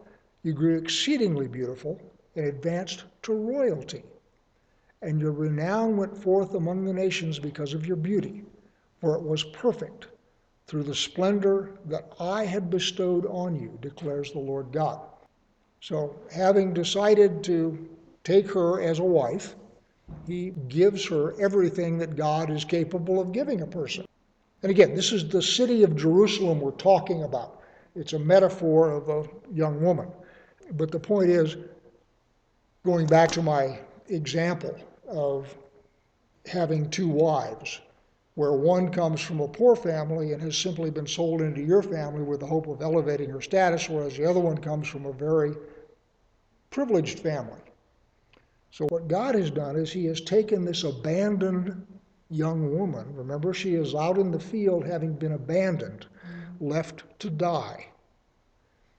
You 0.42 0.52
grew 0.52 0.76
exceedingly 0.76 1.48
beautiful 1.48 2.00
and 2.36 2.46
advanced 2.46 3.04
to 3.22 3.32
royalty. 3.32 4.04
And 5.02 5.20
your 5.20 5.32
renown 5.32 5.96
went 5.96 6.16
forth 6.16 6.54
among 6.54 6.84
the 6.84 6.92
nations 6.92 7.38
because 7.38 7.74
of 7.74 7.86
your 7.86 7.96
beauty, 7.96 8.44
for 9.00 9.16
it 9.16 9.22
was 9.22 9.42
perfect 9.44 10.08
through 10.66 10.84
the 10.84 10.94
splendor 10.94 11.72
that 11.86 12.12
I 12.20 12.44
had 12.44 12.70
bestowed 12.70 13.26
on 13.26 13.54
you, 13.54 13.78
declares 13.80 14.32
the 14.32 14.38
Lord 14.38 14.70
God. 14.70 15.00
So, 15.80 16.16
having 16.30 16.74
decided 16.74 17.42
to 17.44 17.88
take 18.24 18.50
her 18.50 18.80
as 18.80 18.98
a 18.98 19.04
wife, 19.04 19.54
he 20.26 20.50
gives 20.68 21.06
her 21.06 21.40
everything 21.40 21.98
that 21.98 22.16
God 22.16 22.50
is 22.50 22.64
capable 22.64 23.20
of 23.20 23.32
giving 23.32 23.60
a 23.60 23.66
person. 23.66 24.04
And 24.62 24.70
again, 24.70 24.94
this 24.94 25.12
is 25.12 25.28
the 25.28 25.42
city 25.42 25.84
of 25.84 25.96
Jerusalem 25.96 26.60
we're 26.60 26.72
talking 26.72 27.22
about. 27.22 27.62
It's 27.94 28.12
a 28.12 28.18
metaphor 28.18 28.90
of 28.90 29.08
a 29.08 29.28
young 29.52 29.80
woman. 29.80 30.08
But 30.72 30.90
the 30.90 31.00
point 31.00 31.30
is, 31.30 31.56
going 32.84 33.06
back 33.06 33.30
to 33.32 33.42
my 33.42 33.78
example 34.08 34.76
of 35.06 35.54
having 36.46 36.90
two 36.90 37.08
wives, 37.08 37.80
where 38.34 38.52
one 38.52 38.90
comes 38.90 39.20
from 39.20 39.40
a 39.40 39.48
poor 39.48 39.74
family 39.74 40.32
and 40.32 40.40
has 40.40 40.56
simply 40.56 40.90
been 40.90 41.06
sold 41.06 41.40
into 41.40 41.60
your 41.60 41.82
family 41.82 42.22
with 42.22 42.40
the 42.40 42.46
hope 42.46 42.68
of 42.68 42.82
elevating 42.82 43.28
her 43.30 43.40
status, 43.40 43.88
whereas 43.88 44.16
the 44.16 44.24
other 44.24 44.40
one 44.40 44.58
comes 44.58 44.86
from 44.86 45.06
a 45.06 45.12
very 45.12 45.54
privileged 46.70 47.18
family. 47.18 47.60
So, 48.70 48.86
what 48.90 49.08
God 49.08 49.34
has 49.34 49.50
done 49.50 49.76
is 49.76 49.90
He 49.90 50.04
has 50.04 50.20
taken 50.20 50.64
this 50.64 50.84
abandoned 50.84 51.86
young 52.30 52.78
woman, 52.78 53.14
remember, 53.16 53.54
she 53.54 53.74
is 53.74 53.94
out 53.94 54.18
in 54.18 54.30
the 54.30 54.38
field 54.38 54.84
having 54.84 55.14
been 55.14 55.32
abandoned, 55.32 56.06
left 56.60 57.02
to 57.20 57.30
die. 57.30 57.86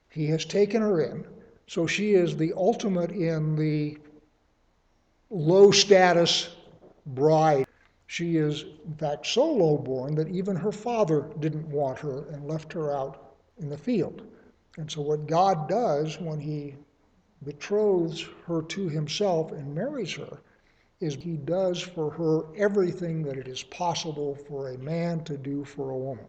He 0.08 0.26
has 0.26 0.44
taken 0.44 0.82
her 0.82 1.00
in 1.00 1.24
so 1.70 1.86
she 1.86 2.14
is 2.14 2.36
the 2.36 2.52
ultimate 2.56 3.12
in 3.12 3.54
the 3.54 3.96
low 5.30 5.70
status 5.70 6.48
bride. 7.06 7.64
She 8.08 8.38
is, 8.38 8.64
in 8.84 8.96
fact, 8.96 9.24
so 9.24 9.48
low 9.48 9.78
born 9.78 10.16
that 10.16 10.26
even 10.30 10.56
her 10.56 10.72
father 10.72 11.30
didn't 11.38 11.68
want 11.68 11.96
her 12.00 12.24
and 12.32 12.48
left 12.48 12.72
her 12.72 12.92
out 12.92 13.36
in 13.58 13.68
the 13.68 13.78
field. 13.78 14.26
And 14.78 14.90
so, 14.90 15.00
what 15.00 15.28
God 15.28 15.68
does 15.68 16.18
when 16.18 16.40
He 16.40 16.74
betroths 17.44 18.26
her 18.48 18.62
to 18.62 18.88
Himself 18.88 19.52
and 19.52 19.72
marries 19.72 20.14
her 20.14 20.40
is 20.98 21.14
He 21.14 21.36
does 21.36 21.80
for 21.80 22.10
her 22.10 22.46
everything 22.56 23.22
that 23.22 23.38
it 23.38 23.46
is 23.46 23.62
possible 23.62 24.34
for 24.34 24.70
a 24.70 24.78
man 24.78 25.22
to 25.22 25.38
do 25.38 25.64
for 25.64 25.90
a 25.90 25.96
woman. 25.96 26.26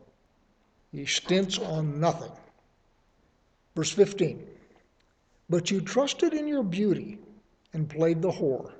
He 0.91 1.07
stints 1.07 1.57
on 1.57 2.00
nothing. 2.00 2.31
Verse 3.75 3.89
15. 3.89 4.50
But 5.51 5.70
you 5.70 5.81
trusted 5.81 6.34
in 6.34 6.48
your 6.48 6.63
beauty 6.63 7.20
and 7.74 7.89
played 7.89 8.22
the 8.22 8.31
whore. 8.31 8.72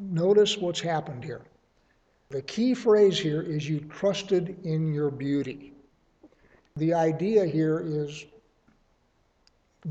Notice 0.00 0.58
what's 0.58 0.80
happened 0.80 1.22
here. 1.22 1.42
The 2.30 2.42
key 2.42 2.74
phrase 2.74 3.16
here 3.16 3.40
is 3.40 3.68
you 3.68 3.78
trusted 3.82 4.66
in 4.66 4.92
your 4.92 5.12
beauty. 5.12 5.74
The 6.74 6.92
idea 6.92 7.46
here 7.46 7.80
is 7.84 8.24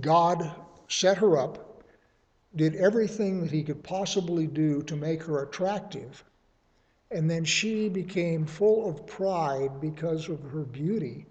God 0.02 0.54
set 0.90 1.18
her 1.20 1.38
up, 1.38 1.82
did 2.58 2.76
everything 2.76 3.40
that 3.40 3.52
he 3.52 3.64
could 3.64 3.82
possibly 3.82 4.48
do 4.48 4.82
to 4.84 4.98
make 4.98 5.24
her 5.24 5.44
attractive, 5.44 6.26
and 7.10 7.32
then 7.32 7.46
she 7.46 7.88
became 7.88 8.46
full 8.46 8.90
of 8.90 9.08
pride 9.08 9.80
because 9.80 10.28
of 10.28 10.42
her 10.52 10.64
beauty 10.64 11.26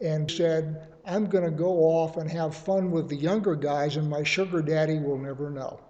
and 0.00 0.30
said, 0.30 0.88
I'm 1.04 1.26
going 1.26 1.44
to 1.44 1.50
go 1.50 1.72
off 1.78 2.16
and 2.16 2.30
have 2.30 2.54
fun 2.54 2.90
with 2.90 3.08
the 3.08 3.16
younger 3.16 3.54
guys, 3.54 3.96
and 3.96 4.08
my 4.08 4.22
sugar 4.22 4.62
daddy 4.62 4.98
will 4.98 5.18
never 5.18 5.50
know. 5.50 5.80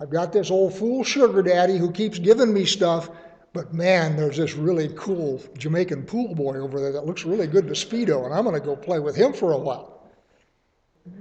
I've 0.00 0.10
got 0.10 0.32
this 0.32 0.50
old 0.50 0.74
fool 0.74 1.04
sugar 1.04 1.42
daddy 1.42 1.76
who 1.76 1.90
keeps 1.90 2.18
giving 2.18 2.52
me 2.52 2.64
stuff, 2.64 3.10
but 3.52 3.74
man, 3.74 4.16
there's 4.16 4.36
this 4.36 4.54
really 4.54 4.88
cool 4.96 5.42
Jamaican 5.58 6.04
pool 6.04 6.34
boy 6.34 6.58
over 6.58 6.80
there 6.80 6.92
that 6.92 7.06
looks 7.06 7.24
really 7.24 7.46
good 7.46 7.66
to 7.66 7.74
Speedo, 7.74 8.24
and 8.24 8.32
I'm 8.32 8.44
going 8.44 8.58
to 8.58 8.64
go 8.64 8.76
play 8.76 8.98
with 8.98 9.16
him 9.16 9.32
for 9.32 9.52
a 9.52 9.58
while. 9.58 10.02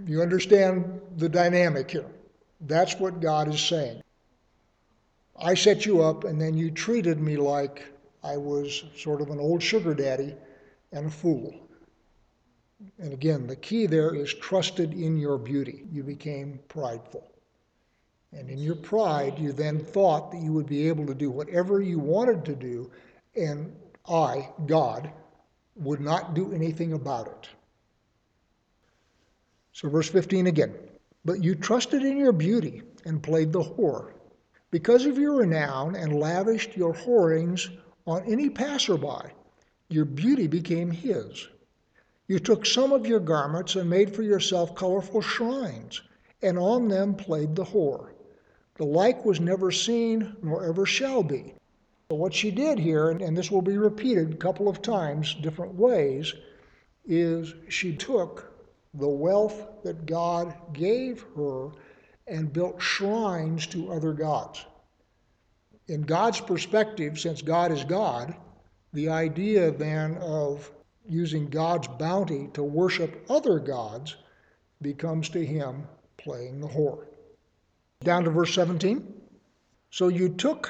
You 0.05 0.21
understand 0.21 1.01
the 1.17 1.29
dynamic 1.29 1.91
here? 1.91 2.05
That's 2.61 2.95
what 2.99 3.21
God 3.21 3.47
is 3.53 3.61
saying. 3.61 4.01
I 5.41 5.53
set 5.53 5.85
you 5.85 6.03
up, 6.03 6.25
and 6.25 6.39
then 6.39 6.57
you 6.57 6.71
treated 6.71 7.19
me 7.19 7.37
like 7.37 7.85
I 8.23 8.37
was 8.37 8.83
sort 8.97 9.21
of 9.21 9.29
an 9.29 9.39
old 9.39 9.63
sugar 9.63 9.93
daddy 9.93 10.35
and 10.91 11.07
a 11.07 11.09
fool. 11.09 11.53
And 12.97 13.13
again, 13.13 13.47
the 13.47 13.55
key 13.55 13.85
there 13.85 14.15
is 14.15 14.33
trusted 14.33 14.93
in 14.93 15.17
your 15.17 15.37
beauty. 15.37 15.85
You 15.91 16.03
became 16.03 16.59
prideful. 16.67 17.29
And 18.31 18.49
in 18.49 18.59
your 18.59 18.75
pride, 18.75 19.39
you 19.39 19.51
then 19.51 19.79
thought 19.79 20.31
that 20.31 20.41
you 20.41 20.53
would 20.53 20.67
be 20.67 20.87
able 20.87 21.05
to 21.07 21.15
do 21.15 21.31
whatever 21.31 21.81
you 21.81 21.99
wanted 21.99 22.45
to 22.45 22.55
do, 22.55 22.91
and 23.35 23.75
I, 24.07 24.49
God, 24.65 25.11
would 25.75 25.99
not 25.99 26.35
do 26.35 26.53
anything 26.53 26.93
about 26.93 27.27
it. 27.27 27.49
So, 29.71 29.89
verse 29.89 30.09
15 30.09 30.47
again. 30.47 30.75
But 31.25 31.43
you 31.43 31.55
trusted 31.55 32.03
in 32.03 32.17
your 32.17 32.31
beauty 32.31 32.83
and 33.05 33.21
played 33.21 33.51
the 33.51 33.61
whore. 33.63 34.13
Because 34.71 35.05
of 35.05 35.17
your 35.17 35.37
renown 35.37 35.95
and 35.95 36.19
lavished 36.19 36.77
your 36.77 36.93
whorings 36.93 37.69
on 38.05 38.23
any 38.23 38.49
passerby, 38.49 39.33
your 39.89 40.05
beauty 40.05 40.47
became 40.47 40.91
his. 40.91 41.47
You 42.27 42.39
took 42.39 42.65
some 42.65 42.91
of 42.93 43.07
your 43.07 43.19
garments 43.19 43.75
and 43.75 43.89
made 43.89 44.15
for 44.15 44.21
yourself 44.21 44.75
colorful 44.75 45.21
shrines, 45.21 46.01
and 46.43 46.59
on 46.59 46.87
them 46.87 47.15
played 47.15 47.55
the 47.55 47.65
whore. 47.65 48.11
The 48.75 48.85
like 48.85 49.25
was 49.25 49.39
never 49.39 49.71
seen, 49.71 50.35
nor 50.43 50.63
ever 50.63 50.85
shall 50.85 51.23
be. 51.23 51.55
So, 52.09 52.15
what 52.15 52.33
she 52.33 52.51
did 52.51 52.79
here, 52.79 53.09
and 53.09 53.35
this 53.35 53.51
will 53.51 53.63
be 53.63 53.77
repeated 53.77 54.33
a 54.33 54.37
couple 54.37 54.69
of 54.69 54.81
times, 54.81 55.35
different 55.41 55.73
ways, 55.73 56.33
is 57.05 57.53
she 57.67 57.95
took 57.95 58.53
the 58.93 59.07
wealth 59.07 59.83
that 59.83 60.05
God 60.05 60.53
gave 60.71 61.25
her 61.35 61.71
and 62.27 62.53
built 62.53 62.81
shrines 62.81 63.65
to 63.67 63.91
other 63.91 64.13
gods. 64.13 64.65
In 65.87 66.03
God's 66.03 66.39
perspective, 66.39 67.19
since 67.19 67.41
God 67.41 67.71
is 67.71 67.83
God, 67.83 68.35
the 68.91 69.09
idea 69.09 69.69
then 69.69 70.17
of 70.17 70.71
using 71.07 71.49
God's 71.49 71.87
bounty 71.87 72.49
to 72.53 72.63
worship 72.63 73.25
other 73.29 73.59
gods 73.59 74.15
becomes 74.81 75.29
to 75.29 75.45
him 75.45 75.87
playing 76.17 76.59
the 76.59 76.67
whore. 76.67 77.05
Down 78.01 78.23
to 78.23 78.31
verse 78.31 78.53
17. 78.53 79.13
So 79.91 80.07
you 80.07 80.29
took 80.29 80.69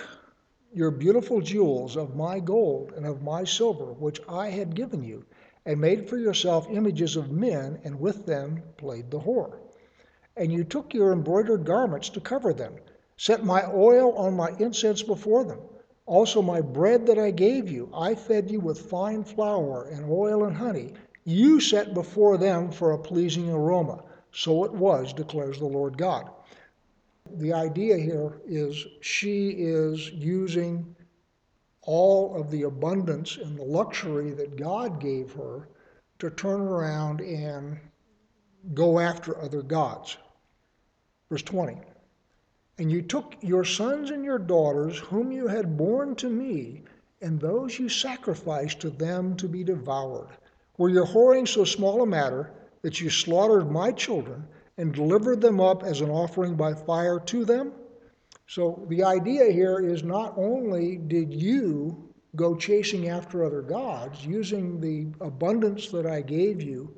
your 0.73 0.91
beautiful 0.91 1.41
jewels 1.41 1.95
of 1.95 2.15
my 2.15 2.39
gold 2.39 2.93
and 2.95 3.05
of 3.05 3.21
my 3.21 3.43
silver, 3.43 3.93
which 3.93 4.19
I 4.27 4.49
had 4.49 4.75
given 4.75 5.03
you, 5.03 5.25
and 5.65 5.79
made 5.79 6.09
for 6.09 6.17
yourself 6.17 6.67
images 6.69 7.15
of 7.15 7.31
men, 7.31 7.79
and 7.83 7.99
with 7.99 8.25
them 8.25 8.63
played 8.77 9.11
the 9.11 9.19
whore. 9.19 9.59
And 10.35 10.51
you 10.51 10.63
took 10.63 10.93
your 10.93 11.11
embroidered 11.11 11.65
garments 11.65 12.09
to 12.09 12.21
cover 12.21 12.53
them, 12.53 12.75
set 13.17 13.43
my 13.43 13.65
oil 13.65 14.13
on 14.13 14.35
my 14.35 14.49
incense 14.59 15.03
before 15.03 15.43
them 15.43 15.59
also, 16.09 16.41
my 16.41 16.59
bread 16.59 17.05
that 17.05 17.19
I 17.19 17.29
gave 17.29 17.69
you, 17.69 17.87
I 17.93 18.15
fed 18.15 18.49
you 18.49 18.59
with 18.59 18.89
fine 18.89 19.23
flour 19.23 19.83
and 19.89 20.09
oil 20.09 20.45
and 20.45 20.57
honey. 20.57 20.93
You 21.23 21.59
set 21.59 21.93
before 21.93 22.35
them 22.39 22.71
for 22.71 22.93
a 22.93 22.97
pleasing 22.97 23.47
aroma. 23.47 24.03
So 24.31 24.63
it 24.63 24.73
was, 24.73 25.13
declares 25.13 25.59
the 25.59 25.67
Lord 25.67 25.99
God. 25.99 26.31
The 27.35 27.53
idea 27.53 27.95
here 27.95 28.41
is 28.47 28.87
she 29.01 29.49
is 29.49 30.09
using 30.09 30.95
all 31.83 32.35
of 32.35 32.49
the 32.49 32.63
abundance 32.63 33.37
and 33.37 33.55
the 33.55 33.63
luxury 33.63 34.31
that 34.31 34.57
God 34.57 34.99
gave 34.99 35.31
her 35.33 35.69
to 36.17 36.31
turn 36.31 36.61
around 36.61 37.21
and 37.21 37.77
go 38.73 38.97
after 38.97 39.39
other 39.39 39.61
gods. 39.61 40.17
Verse 41.29 41.43
20. 41.43 41.77
And 42.79 42.89
you 42.89 43.01
took 43.01 43.36
your 43.41 43.65
sons 43.65 44.09
and 44.09 44.24
your 44.24 44.39
daughters, 44.39 44.98
whom 44.98 45.33
you 45.33 45.48
had 45.48 45.77
borne 45.77 46.15
to 46.15 46.29
me, 46.29 46.83
and 47.21 47.38
those 47.38 47.77
you 47.77 47.89
sacrificed 47.89 48.79
to 48.79 48.89
them 48.89 49.36
to 49.36 49.50
be 49.50 49.65
devoured. 49.65 50.29
Were 50.77 50.88
your 50.88 51.05
whoring 51.05 51.45
so 51.45 51.65
small 51.65 52.01
a 52.01 52.07
matter 52.07 52.51
that 52.81 53.01
you 53.01 53.09
slaughtered 53.09 53.69
my 53.69 53.91
children 53.91 54.48
and 54.77 54.93
delivered 54.93 55.41
them 55.41 55.60
up 55.60 55.84
as 55.84 55.99
an 55.99 56.10
offering 56.10 56.56
by 56.56 56.73
fire 56.73 57.19
to 57.19 57.43
them? 57.43 57.73
So 58.47 58.86
the 58.88 59.03
idea 59.03 59.51
here 59.51 59.82
is 59.82 60.03
not 60.03 60.34
only 60.38 60.95
did 60.95 61.34
you 61.34 62.10
go 62.38 62.56
chasing 62.56 63.10
after 63.10 63.43
other 63.43 63.62
gods, 63.62 64.25
using 64.25 64.80
the 64.80 65.08
abundance 65.19 65.89
that 65.89 66.06
I 66.06 66.21
gave 66.21 66.62
you 66.62 66.97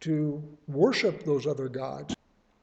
to 0.00 0.42
worship 0.66 1.22
those 1.22 1.46
other 1.46 1.68
gods, 1.68 2.16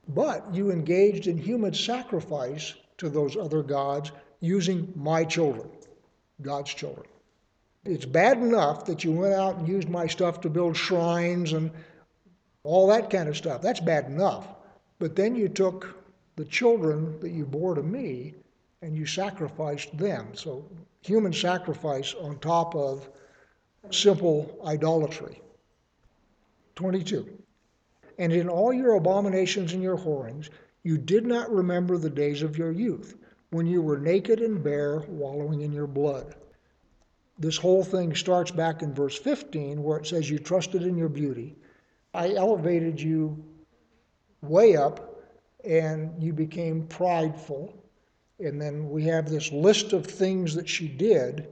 but 0.09 0.53
you 0.53 0.71
engaged 0.71 1.27
in 1.27 1.37
human 1.37 1.73
sacrifice 1.73 2.73
to 2.97 3.09
those 3.09 3.37
other 3.37 3.61
gods 3.63 4.11
using 4.41 4.91
my 4.95 5.23
children, 5.23 5.69
God's 6.41 6.73
children. 6.73 7.05
It's 7.85 8.05
bad 8.05 8.37
enough 8.37 8.85
that 8.85 9.03
you 9.03 9.11
went 9.11 9.33
out 9.33 9.57
and 9.57 9.67
used 9.67 9.89
my 9.89 10.07
stuff 10.07 10.41
to 10.41 10.49
build 10.49 10.75
shrines 10.75 11.53
and 11.53 11.71
all 12.63 12.87
that 12.87 13.09
kind 13.09 13.29
of 13.29 13.37
stuff. 13.37 13.61
That's 13.61 13.79
bad 13.79 14.05
enough. 14.05 14.47
But 14.97 15.15
then 15.15 15.35
you 15.35 15.47
took 15.47 15.95
the 16.35 16.45
children 16.45 17.19
that 17.19 17.31
you 17.31 17.45
bore 17.45 17.75
to 17.75 17.83
me 17.83 18.33
and 18.81 18.95
you 18.95 19.05
sacrificed 19.05 19.97
them. 19.97 20.29
So, 20.33 20.65
human 21.01 21.33
sacrifice 21.33 22.13
on 22.15 22.39
top 22.39 22.75
of 22.75 23.09
simple 23.91 24.59
idolatry. 24.65 25.41
22. 26.75 27.39
And 28.19 28.33
in 28.33 28.49
all 28.49 28.73
your 28.73 28.95
abominations 28.95 29.71
and 29.71 29.81
your 29.81 29.95
whorings, 29.95 30.49
you 30.83 30.97
did 30.97 31.25
not 31.25 31.49
remember 31.49 31.97
the 31.97 32.09
days 32.09 32.43
of 32.43 32.57
your 32.57 32.71
youth, 32.71 33.15
when 33.49 33.65
you 33.65 33.81
were 33.81 33.97
naked 33.97 34.41
and 34.41 34.61
bare, 34.61 34.99
wallowing 35.07 35.61
in 35.61 35.71
your 35.71 35.87
blood. 35.87 36.35
This 37.39 37.55
whole 37.55 37.83
thing 37.83 38.13
starts 38.13 38.51
back 38.51 38.81
in 38.81 38.93
verse 38.93 39.17
15, 39.17 39.81
where 39.81 39.97
it 39.97 40.05
says, 40.05 40.29
You 40.29 40.37
trusted 40.37 40.83
in 40.83 40.97
your 40.97 41.07
beauty. 41.07 41.55
I 42.13 42.35
elevated 42.35 42.99
you 42.99 43.41
way 44.41 44.75
up, 44.75 45.23
and 45.63 46.21
you 46.21 46.33
became 46.33 46.87
prideful. 46.87 47.73
And 48.39 48.61
then 48.61 48.89
we 48.89 49.05
have 49.05 49.29
this 49.29 49.53
list 49.53 49.93
of 49.93 50.05
things 50.05 50.53
that 50.55 50.67
she 50.67 50.89
did. 50.89 51.47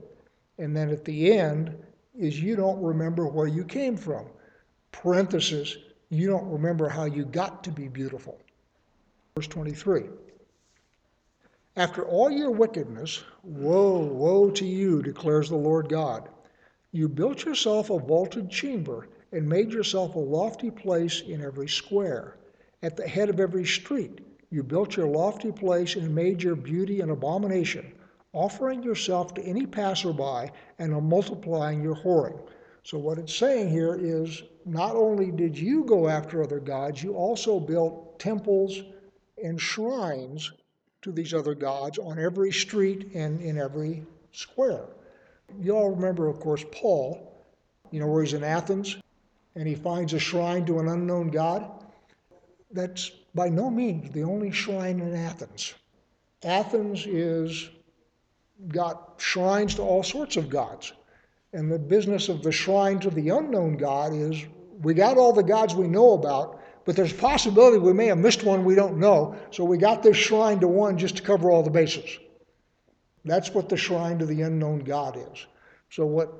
And 0.58 0.76
then 0.76 0.90
at 0.90 1.06
the 1.06 1.32
end 1.32 1.74
is 2.14 2.42
you 2.42 2.56
don't 2.56 2.82
remember 2.82 3.26
where 3.26 3.46
you 3.46 3.64
came 3.64 3.96
from. 3.96 4.26
Parenthesis, 4.92 5.76
you 6.10 6.26
don't 6.26 6.50
remember 6.50 6.88
how 6.88 7.04
you 7.04 7.24
got 7.24 7.64
to 7.64 7.70
be 7.70 7.88
beautiful. 7.88 8.40
Verse 9.34 9.46
23. 9.46 10.04
After 11.76 12.04
all 12.04 12.30
your 12.30 12.50
wickedness, 12.50 13.22
woe, 13.44 13.98
woe 13.98 14.50
to 14.50 14.66
you, 14.66 15.02
declares 15.02 15.48
the 15.48 15.56
Lord 15.56 15.88
God. 15.88 16.28
You 16.90 17.08
built 17.08 17.44
yourself 17.44 17.90
a 17.90 17.98
vaulted 17.98 18.50
chamber 18.50 19.08
and 19.32 19.48
made 19.48 19.72
yourself 19.72 20.14
a 20.14 20.18
lofty 20.18 20.70
place 20.70 21.20
in 21.20 21.42
every 21.42 21.68
square. 21.68 22.38
At 22.82 22.96
the 22.96 23.06
head 23.06 23.28
of 23.28 23.38
every 23.38 23.64
street, 23.64 24.20
you 24.50 24.62
built 24.62 24.96
your 24.96 25.06
lofty 25.06 25.52
place 25.52 25.94
and 25.96 26.14
made 26.14 26.42
your 26.42 26.56
beauty 26.56 27.00
an 27.00 27.10
abomination, 27.10 27.92
offering 28.32 28.82
yourself 28.82 29.34
to 29.34 29.42
any 29.42 29.66
passerby 29.66 30.50
and 30.78 30.92
multiplying 31.08 31.82
your 31.82 31.96
whoring. 31.96 32.40
So, 32.88 32.96
what 32.96 33.18
it's 33.18 33.36
saying 33.36 33.68
here 33.68 33.98
is 34.00 34.44
not 34.64 34.96
only 34.96 35.30
did 35.30 35.58
you 35.58 35.84
go 35.84 36.08
after 36.08 36.42
other 36.42 36.58
gods, 36.58 37.02
you 37.02 37.12
also 37.12 37.60
built 37.60 38.18
temples 38.18 38.80
and 39.44 39.60
shrines 39.60 40.50
to 41.02 41.12
these 41.12 41.34
other 41.34 41.54
gods 41.54 41.98
on 41.98 42.18
every 42.18 42.50
street 42.50 43.10
and 43.12 43.42
in 43.42 43.58
every 43.58 44.06
square. 44.32 44.86
You 45.60 45.72
all 45.72 45.90
remember, 45.90 46.28
of 46.28 46.40
course, 46.40 46.64
Paul, 46.72 47.44
you 47.90 48.00
know, 48.00 48.06
where 48.06 48.22
he's 48.22 48.32
in 48.32 48.42
Athens 48.42 48.96
and 49.54 49.68
he 49.68 49.74
finds 49.74 50.14
a 50.14 50.18
shrine 50.18 50.64
to 50.64 50.78
an 50.78 50.88
unknown 50.88 51.28
god. 51.28 51.70
That's 52.70 53.10
by 53.34 53.50
no 53.50 53.68
means 53.68 54.12
the 54.12 54.22
only 54.22 54.50
shrine 54.50 55.00
in 55.00 55.14
Athens. 55.14 55.74
Athens 56.42 57.04
is 57.06 57.68
got 58.68 59.16
shrines 59.18 59.74
to 59.74 59.82
all 59.82 60.02
sorts 60.02 60.38
of 60.38 60.48
gods. 60.48 60.94
And 61.52 61.72
the 61.72 61.78
business 61.78 62.28
of 62.28 62.42
the 62.42 62.52
shrine 62.52 62.98
to 63.00 63.10
the 63.10 63.30
unknown 63.30 63.76
God 63.76 64.12
is 64.12 64.44
we 64.82 64.94
got 64.94 65.16
all 65.16 65.32
the 65.32 65.42
gods 65.42 65.74
we 65.74 65.88
know 65.88 66.12
about, 66.12 66.60
but 66.84 66.94
there's 66.94 67.12
a 67.12 67.16
possibility 67.16 67.78
we 67.78 67.92
may 67.92 68.06
have 68.06 68.18
missed 68.18 68.44
one 68.44 68.64
we 68.64 68.74
don't 68.74 68.98
know. 68.98 69.34
So 69.50 69.64
we 69.64 69.78
got 69.78 70.02
this 70.02 70.16
shrine 70.16 70.60
to 70.60 70.68
one 70.68 70.98
just 70.98 71.16
to 71.16 71.22
cover 71.22 71.50
all 71.50 71.62
the 71.62 71.70
bases. 71.70 72.18
That's 73.24 73.52
what 73.52 73.68
the 73.68 73.76
shrine 73.76 74.18
to 74.18 74.26
the 74.26 74.42
unknown 74.42 74.80
God 74.80 75.18
is. 75.32 75.46
So 75.90 76.06
what 76.06 76.32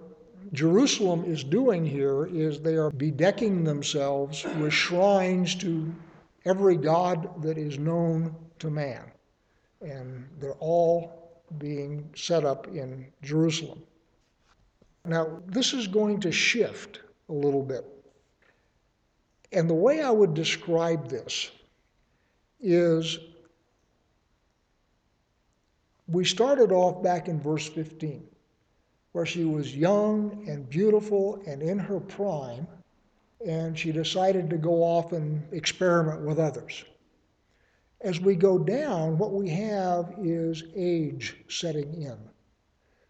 Jerusalem 0.52 1.24
is 1.24 1.42
doing 1.42 1.84
here 1.84 2.26
is 2.26 2.60
they 2.60 2.76
are 2.76 2.90
bedecking 2.90 3.64
themselves 3.64 4.44
with 4.58 4.72
shrines 4.72 5.54
to 5.56 5.92
every 6.44 6.76
god 6.76 7.42
that 7.42 7.58
is 7.58 7.78
known 7.78 8.34
to 8.58 8.70
man. 8.70 9.10
And 9.80 10.28
they're 10.38 10.52
all 10.54 11.42
being 11.58 12.08
set 12.14 12.44
up 12.44 12.68
in 12.68 13.06
Jerusalem. 13.22 13.82
Now, 15.08 15.40
this 15.46 15.72
is 15.72 15.86
going 15.86 16.20
to 16.20 16.30
shift 16.30 17.00
a 17.30 17.32
little 17.32 17.62
bit. 17.62 17.84
And 19.52 19.68
the 19.68 19.74
way 19.74 20.02
I 20.02 20.10
would 20.10 20.34
describe 20.34 21.08
this 21.08 21.50
is 22.60 23.18
we 26.06 26.26
started 26.26 26.72
off 26.72 27.02
back 27.02 27.28
in 27.28 27.40
verse 27.40 27.66
15, 27.66 28.22
where 29.12 29.24
she 29.24 29.44
was 29.44 29.74
young 29.74 30.44
and 30.46 30.68
beautiful 30.68 31.42
and 31.46 31.62
in 31.62 31.78
her 31.78 32.00
prime, 32.00 32.66
and 33.46 33.78
she 33.78 33.92
decided 33.92 34.50
to 34.50 34.58
go 34.58 34.82
off 34.82 35.12
and 35.12 35.42
experiment 35.52 36.20
with 36.20 36.38
others. 36.38 36.84
As 38.02 38.20
we 38.20 38.34
go 38.34 38.58
down, 38.58 39.16
what 39.16 39.32
we 39.32 39.48
have 39.48 40.14
is 40.18 40.64
age 40.76 41.36
setting 41.48 42.02
in. 42.02 42.18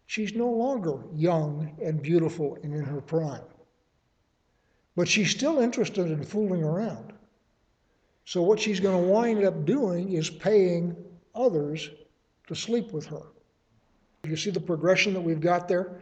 She's 0.09 0.33
no 0.33 0.49
longer 0.49 1.03
young 1.13 1.77
and 1.83 2.01
beautiful 2.01 2.57
and 2.63 2.73
in 2.73 2.83
her 2.83 2.99
prime, 2.99 3.43
but 4.95 5.07
she's 5.07 5.29
still 5.29 5.59
interested 5.59 6.07
in 6.07 6.23
fooling 6.23 6.63
around. 6.63 7.13
So, 8.25 8.41
what 8.41 8.59
she's 8.59 8.79
going 8.79 8.99
to 8.99 9.07
wind 9.07 9.43
up 9.45 9.65
doing 9.65 10.13
is 10.13 10.27
paying 10.27 10.95
others 11.35 11.91
to 12.47 12.55
sleep 12.55 12.91
with 12.91 13.05
her. 13.05 13.21
You 14.23 14.35
see 14.35 14.49
the 14.49 14.59
progression 14.59 15.13
that 15.13 15.21
we've 15.21 15.39
got 15.39 15.67
there? 15.67 16.01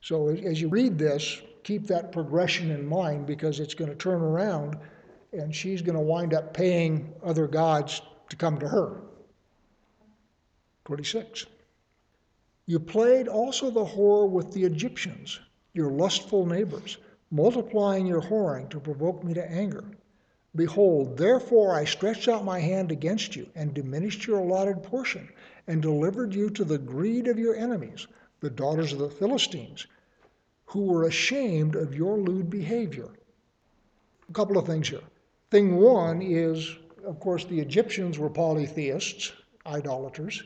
So, 0.00 0.30
as 0.30 0.60
you 0.60 0.68
read 0.68 0.98
this, 0.98 1.40
keep 1.62 1.86
that 1.86 2.10
progression 2.10 2.72
in 2.72 2.84
mind 2.84 3.26
because 3.26 3.60
it's 3.60 3.74
going 3.74 3.90
to 3.90 3.96
turn 3.96 4.22
around 4.22 4.76
and 5.32 5.54
she's 5.54 5.82
going 5.82 5.94
to 5.94 6.02
wind 6.02 6.34
up 6.34 6.52
paying 6.52 7.14
other 7.22 7.46
gods 7.46 8.02
to 8.28 8.34
come 8.34 8.58
to 8.58 8.66
her. 8.66 9.02
26. 10.84 11.46
You 12.68 12.78
played 12.78 13.28
also 13.28 13.70
the 13.70 13.86
whore 13.86 14.28
with 14.28 14.52
the 14.52 14.64
Egyptians, 14.64 15.40
your 15.72 15.90
lustful 15.90 16.44
neighbors, 16.44 16.98
multiplying 17.30 18.06
your 18.06 18.20
whoring 18.20 18.68
to 18.68 18.78
provoke 18.78 19.24
me 19.24 19.32
to 19.32 19.50
anger. 19.50 19.84
Behold, 20.54 21.16
therefore 21.16 21.74
I 21.74 21.86
stretched 21.86 22.28
out 22.28 22.44
my 22.44 22.60
hand 22.60 22.92
against 22.92 23.34
you, 23.34 23.48
and 23.54 23.72
diminished 23.72 24.26
your 24.26 24.40
allotted 24.40 24.82
portion, 24.82 25.30
and 25.66 25.80
delivered 25.80 26.34
you 26.34 26.50
to 26.50 26.64
the 26.64 26.76
greed 26.76 27.26
of 27.26 27.38
your 27.38 27.56
enemies, 27.56 28.06
the 28.40 28.50
daughters 28.50 28.92
of 28.92 28.98
the 28.98 29.08
Philistines, 29.08 29.86
who 30.66 30.82
were 30.82 31.04
ashamed 31.04 31.74
of 31.74 31.94
your 31.94 32.18
lewd 32.18 32.50
behavior. 32.50 33.08
A 34.28 34.32
couple 34.34 34.58
of 34.58 34.66
things 34.66 34.90
here. 34.90 35.00
Thing 35.50 35.76
one 35.76 36.20
is, 36.20 36.76
of 37.06 37.18
course, 37.18 37.46
the 37.46 37.60
Egyptians 37.60 38.18
were 38.18 38.28
polytheists, 38.28 39.32
idolaters. 39.64 40.42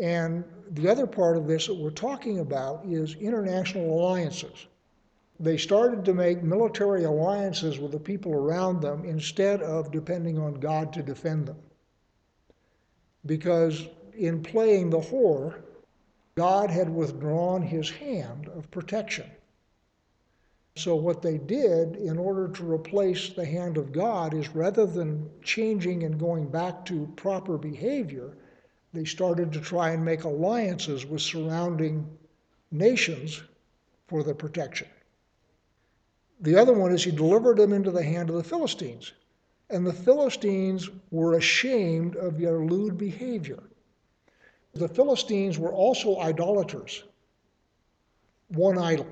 And 0.00 0.44
the 0.70 0.88
other 0.88 1.06
part 1.06 1.36
of 1.36 1.46
this 1.46 1.66
that 1.66 1.74
we're 1.74 1.90
talking 1.90 2.40
about 2.40 2.84
is 2.84 3.14
international 3.14 3.98
alliances. 3.98 4.66
They 5.38 5.56
started 5.56 6.04
to 6.04 6.14
make 6.14 6.42
military 6.42 7.04
alliances 7.04 7.78
with 7.78 7.92
the 7.92 8.00
people 8.00 8.32
around 8.32 8.80
them 8.80 9.04
instead 9.04 9.62
of 9.62 9.90
depending 9.90 10.38
on 10.38 10.54
God 10.54 10.92
to 10.94 11.02
defend 11.02 11.46
them. 11.46 11.58
Because 13.24 13.86
in 14.14 14.42
playing 14.42 14.90
the 14.90 15.00
whore, 15.00 15.62
God 16.36 16.70
had 16.70 16.94
withdrawn 16.94 17.62
his 17.62 17.90
hand 17.90 18.48
of 18.48 18.70
protection. 18.70 19.30
So, 20.76 20.94
what 20.94 21.22
they 21.22 21.38
did 21.38 21.96
in 21.96 22.18
order 22.18 22.48
to 22.48 22.70
replace 22.70 23.30
the 23.30 23.46
hand 23.46 23.78
of 23.78 23.92
God 23.92 24.34
is 24.34 24.54
rather 24.54 24.84
than 24.84 25.30
changing 25.42 26.02
and 26.02 26.20
going 26.20 26.48
back 26.50 26.84
to 26.86 27.10
proper 27.16 27.56
behavior, 27.56 28.36
they 28.92 29.04
started 29.04 29.52
to 29.52 29.60
try 29.60 29.90
and 29.90 30.04
make 30.04 30.24
alliances 30.24 31.04
with 31.04 31.20
surrounding 31.20 32.06
nations 32.70 33.42
for 34.06 34.22
their 34.22 34.34
protection. 34.34 34.88
The 36.40 36.56
other 36.56 36.72
one 36.72 36.92
is 36.92 37.04
he 37.04 37.10
delivered 37.10 37.56
them 37.56 37.72
into 37.72 37.90
the 37.90 38.02
hand 38.02 38.30
of 38.30 38.36
the 38.36 38.44
Philistines. 38.44 39.12
And 39.70 39.86
the 39.86 39.92
Philistines 39.92 40.88
were 41.10 41.34
ashamed 41.34 42.16
of 42.16 42.38
their 42.38 42.58
lewd 42.58 42.96
behavior. 42.96 43.62
The 44.74 44.88
Philistines 44.88 45.58
were 45.58 45.72
also 45.72 46.20
idolaters, 46.20 47.02
one 48.48 48.78
idol 48.78 49.08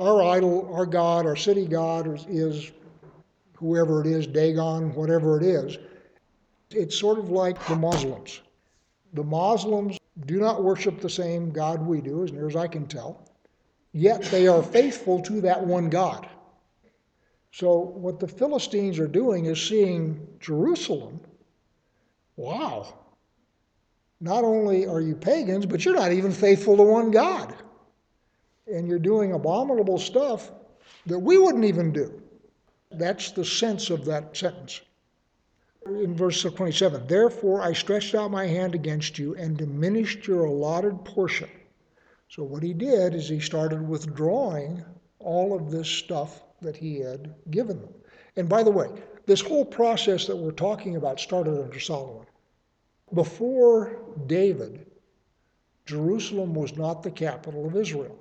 our 0.00 0.22
idol, 0.22 0.72
our 0.72 0.86
God, 0.86 1.26
our 1.26 1.36
city 1.36 1.66
God 1.66 2.12
is, 2.12 2.24
is 2.26 2.72
whoever 3.56 4.00
it 4.00 4.06
is, 4.06 4.26
Dagon, 4.26 4.94
whatever 4.94 5.38
it 5.38 5.44
is. 5.44 5.76
It's 6.70 6.98
sort 6.98 7.18
of 7.18 7.30
like 7.30 7.62
the 7.66 7.76
Muslims. 7.76 8.40
The 9.12 9.24
Muslims 9.24 9.98
do 10.26 10.38
not 10.38 10.62
worship 10.62 11.00
the 11.00 11.10
same 11.10 11.50
God 11.50 11.84
we 11.84 12.00
do, 12.00 12.24
as 12.24 12.32
near 12.32 12.46
as 12.46 12.56
I 12.56 12.68
can 12.68 12.86
tell, 12.86 13.28
yet 13.92 14.22
they 14.24 14.46
are 14.46 14.62
faithful 14.62 15.20
to 15.22 15.40
that 15.42 15.64
one 15.64 15.88
God. 15.88 16.28
So, 17.52 17.78
what 17.78 18.20
the 18.20 18.28
Philistines 18.28 18.98
are 18.98 19.08
doing 19.08 19.46
is 19.46 19.60
seeing 19.60 20.26
Jerusalem. 20.38 21.20
Wow. 22.36 22.94
Not 24.20 24.44
only 24.44 24.86
are 24.86 25.00
you 25.00 25.16
pagans, 25.16 25.66
but 25.66 25.84
you're 25.84 25.94
not 25.94 26.12
even 26.12 26.30
faithful 26.30 26.76
to 26.76 26.82
one 26.82 27.10
God 27.10 27.54
and 28.72 28.86
you're 28.86 28.98
doing 28.98 29.32
abominable 29.32 29.98
stuff 29.98 30.50
that 31.06 31.18
we 31.18 31.38
wouldn't 31.38 31.64
even 31.64 31.92
do. 31.92 32.22
That's 32.92 33.32
the 33.32 33.44
sense 33.44 33.90
of 33.90 34.04
that 34.06 34.36
sentence. 34.36 34.80
In 35.86 36.14
verse 36.14 36.42
27, 36.42 37.06
therefore 37.06 37.62
I 37.62 37.72
stretched 37.72 38.14
out 38.14 38.30
my 38.30 38.46
hand 38.46 38.74
against 38.74 39.18
you 39.18 39.34
and 39.36 39.56
diminished 39.56 40.26
your 40.26 40.44
allotted 40.44 41.04
portion. 41.04 41.48
So, 42.28 42.44
what 42.44 42.62
he 42.62 42.74
did 42.74 43.14
is 43.14 43.28
he 43.28 43.40
started 43.40 43.88
withdrawing 43.88 44.84
all 45.18 45.54
of 45.54 45.70
this 45.70 45.88
stuff 45.88 46.42
that 46.60 46.76
he 46.76 47.00
had 47.00 47.34
given 47.50 47.80
them. 47.80 47.94
And 48.36 48.48
by 48.48 48.62
the 48.62 48.70
way, 48.70 48.88
this 49.26 49.40
whole 49.40 49.64
process 49.64 50.26
that 50.26 50.36
we're 50.36 50.52
talking 50.52 50.96
about 50.96 51.18
started 51.18 51.60
under 51.60 51.80
Solomon. 51.80 52.26
Before 53.12 53.96
David, 54.26 54.86
Jerusalem 55.86 56.54
was 56.54 56.76
not 56.76 57.02
the 57.02 57.10
capital 57.10 57.66
of 57.66 57.74
Israel. 57.74 58.16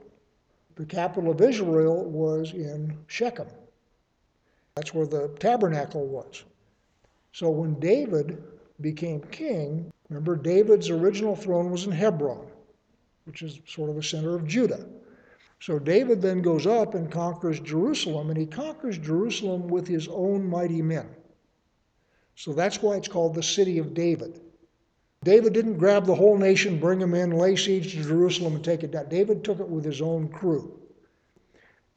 The 0.76 0.86
capital 0.86 1.30
of 1.30 1.42
Israel 1.42 2.06
was 2.06 2.54
in 2.54 2.98
Shechem. 3.08 3.48
That's 4.76 4.94
where 4.94 5.06
the 5.06 5.28
tabernacle 5.40 6.08
was. 6.08 6.44
So 7.32 7.50
when 7.50 7.80
David 7.80 8.44
became 8.82 9.22
king, 9.32 9.92
remember 10.10 10.36
David's 10.36 10.90
original 10.90 11.36
throne 11.36 11.72
was 11.72 11.86
in 11.86 11.92
Hebron, 11.92 12.48
which 13.26 13.42
is 13.42 13.60
sort 13.68 13.90
of 13.90 13.96
the 13.96 14.04
center 14.04 14.36
of 14.36 14.48
Judah. 14.48 14.86
So 15.60 15.78
David 15.78 16.22
then 16.22 16.42
goes 16.42 16.66
up 16.66 16.96
and 16.96 17.12
conquers 17.12 17.60
Jerusalem, 17.60 18.30
and 18.30 18.38
he 18.38 18.46
conquers 18.46 18.98
Jerusalem 18.98 19.68
with 19.68 19.88
his 19.88 20.08
own 20.08 20.50
mighty 20.50 20.82
men. 20.82 21.08
So 22.36 22.54
that's 22.54 22.82
why 22.82 22.96
it's 22.96 23.10
called 23.10 23.36
the 23.36 23.44
city 23.44 23.78
of 23.78 23.94
David. 23.94 24.40
David 25.26 25.52
didn't 25.52 25.78
grab 25.78 26.06
the 26.06 26.16
whole 26.16 26.38
nation, 26.38 26.80
bring 26.80 27.00
them 27.00 27.14
in, 27.14 27.32
lay 27.32 27.58
siege 27.58 27.92
to 27.92 28.04
Jerusalem, 28.04 28.56
and 28.56 28.64
take 28.64 28.84
it 28.84 28.92
down. 28.92 29.10
David 29.10 29.44
took 29.44 29.60
it 29.60 29.68
with 29.68 29.84
his 29.84 30.02
own 30.02 30.30
crew. 30.30 30.80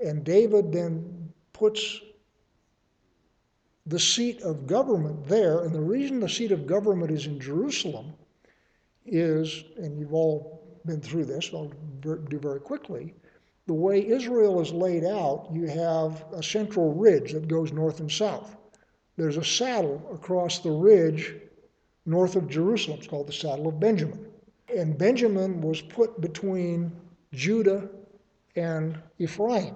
And 0.01 0.25
David 0.25 0.73
then 0.73 1.33
puts 1.53 2.01
the 3.87 3.99
seat 3.99 4.43
of 4.43 4.67
government 4.67 5.27
there. 5.27 5.65
And 5.65 5.75
the 5.75 5.81
reason 5.81 6.21
the 6.21 6.29
seat 6.29 6.53
of 6.53 6.67
government 6.67 7.11
is 7.11 7.27
in 7.27 7.41
Jerusalem 7.41 8.13
is, 9.05 9.65
and 9.77 9.99
you've 9.99 10.15
all 10.15 10.63
been 10.85 11.01
through 11.01 11.25
this, 11.25 11.51
I'll 11.53 11.73
do 12.01 12.39
very 12.39 12.61
quickly. 12.61 13.15
The 13.67 13.75
way 13.75 14.07
Israel 14.07 14.61
is 14.61 14.73
laid 14.73 15.05
out, 15.05 15.49
you 15.53 15.67
have 15.69 16.25
a 16.33 16.43
central 16.43 16.93
ridge 16.95 17.33
that 17.33 17.49
goes 17.49 17.73
north 17.73 18.01
and 18.01 18.11
south. 18.11 18.57
There's 19.17 19.37
a 19.37 19.45
saddle 19.45 20.03
across 20.13 20.59
the 20.59 20.71
ridge 20.71 21.35
north 22.07 22.35
of 22.35 22.49
Jerusalem. 22.49 22.99
It's 22.99 23.07
called 23.07 23.29
the 23.29 23.33
Saddle 23.33 23.69
of 23.69 23.79
Benjamin. 23.79 24.27
And 24.75 24.99
Benjamin 24.99 25.61
was 25.61 25.81
put 25.81 26.21
between 26.21 26.93
Judah 27.33 27.89
and 28.57 28.99
Ephraim 29.19 29.75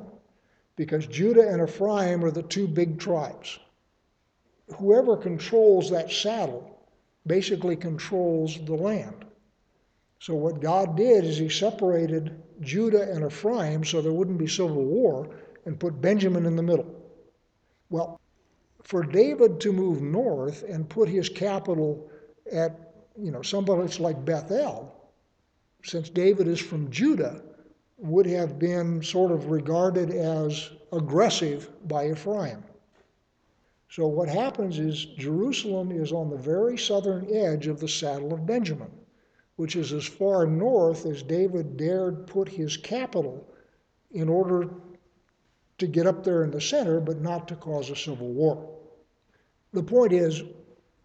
because 0.74 1.06
Judah 1.06 1.48
and 1.48 1.66
Ephraim 1.66 2.24
are 2.24 2.30
the 2.30 2.42
two 2.42 2.66
big 2.66 2.98
tribes. 2.98 3.58
Whoever 4.74 5.16
controls 5.16 5.90
that 5.90 6.10
saddle 6.10 6.78
basically 7.26 7.76
controls 7.76 8.58
the 8.64 8.74
land. 8.74 9.24
So, 10.18 10.34
what 10.34 10.60
God 10.60 10.96
did 10.96 11.24
is 11.24 11.38
He 11.38 11.48
separated 11.48 12.42
Judah 12.60 13.10
and 13.10 13.24
Ephraim 13.24 13.84
so 13.84 14.00
there 14.00 14.12
wouldn't 14.12 14.38
be 14.38 14.46
civil 14.46 14.84
war 14.84 15.28
and 15.64 15.78
put 15.78 16.00
Benjamin 16.00 16.46
in 16.46 16.56
the 16.56 16.62
middle. 16.62 16.94
Well, 17.90 18.20
for 18.82 19.02
David 19.02 19.60
to 19.60 19.72
move 19.72 20.00
north 20.00 20.62
and 20.62 20.88
put 20.88 21.08
his 21.08 21.28
capital 21.28 22.08
at, 22.52 22.94
you 23.16 23.32
know, 23.32 23.42
someplace 23.42 23.98
like 23.98 24.24
Bethel, 24.24 24.92
since 25.82 26.08
David 26.08 26.46
is 26.46 26.60
from 26.60 26.90
Judah, 26.90 27.42
would 27.98 28.26
have 28.26 28.58
been 28.58 29.02
sort 29.02 29.32
of 29.32 29.50
regarded 29.50 30.10
as 30.10 30.70
aggressive 30.92 31.68
by 31.88 32.10
Ephraim. 32.10 32.62
So 33.88 34.06
what 34.06 34.28
happens 34.28 34.78
is 34.78 35.04
Jerusalem 35.04 35.92
is 35.92 36.12
on 36.12 36.28
the 36.28 36.36
very 36.36 36.76
southern 36.76 37.32
edge 37.34 37.66
of 37.66 37.80
the 37.80 37.88
saddle 37.88 38.34
of 38.34 38.46
Benjamin, 38.46 38.90
which 39.56 39.76
is 39.76 39.92
as 39.92 40.04
far 40.04 40.46
north 40.46 41.06
as 41.06 41.22
David 41.22 41.76
dared 41.76 42.26
put 42.26 42.48
his 42.48 42.76
capital 42.76 43.46
in 44.10 44.28
order 44.28 44.70
to 45.78 45.86
get 45.86 46.06
up 46.06 46.24
there 46.24 46.42
in 46.42 46.50
the 46.50 46.60
center, 46.60 47.00
but 47.00 47.20
not 47.20 47.46
to 47.48 47.56
cause 47.56 47.90
a 47.90 47.96
civil 47.96 48.28
war. 48.28 48.76
The 49.72 49.82
point 49.82 50.12
is, 50.12 50.42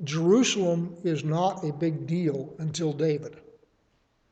Jerusalem 0.03 0.95
is 1.03 1.23
not 1.23 1.63
a 1.63 1.73
big 1.73 2.07
deal 2.07 2.53
until 2.57 2.93
David. 2.93 3.35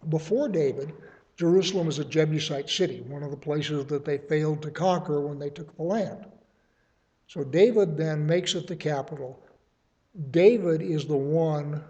Before 0.07 0.47
David, 0.47 0.93
Jerusalem 1.35 1.87
is 1.87 1.99
a 1.99 2.05
Jebusite 2.05 2.69
city, 2.69 3.01
one 3.01 3.21
of 3.21 3.31
the 3.31 3.37
places 3.37 3.85
that 3.85 4.05
they 4.05 4.17
failed 4.17 4.61
to 4.63 4.71
conquer 4.71 5.21
when 5.21 5.39
they 5.39 5.49
took 5.49 5.75
the 5.75 5.83
land. 5.83 6.25
So 7.29 7.43
David 7.43 7.95
then 7.95 8.25
makes 8.25 8.55
it 8.55 8.65
the 8.65 8.75
capital. 8.75 9.39
David 10.31 10.81
is 10.81 11.05
the 11.05 11.15
one 11.15 11.83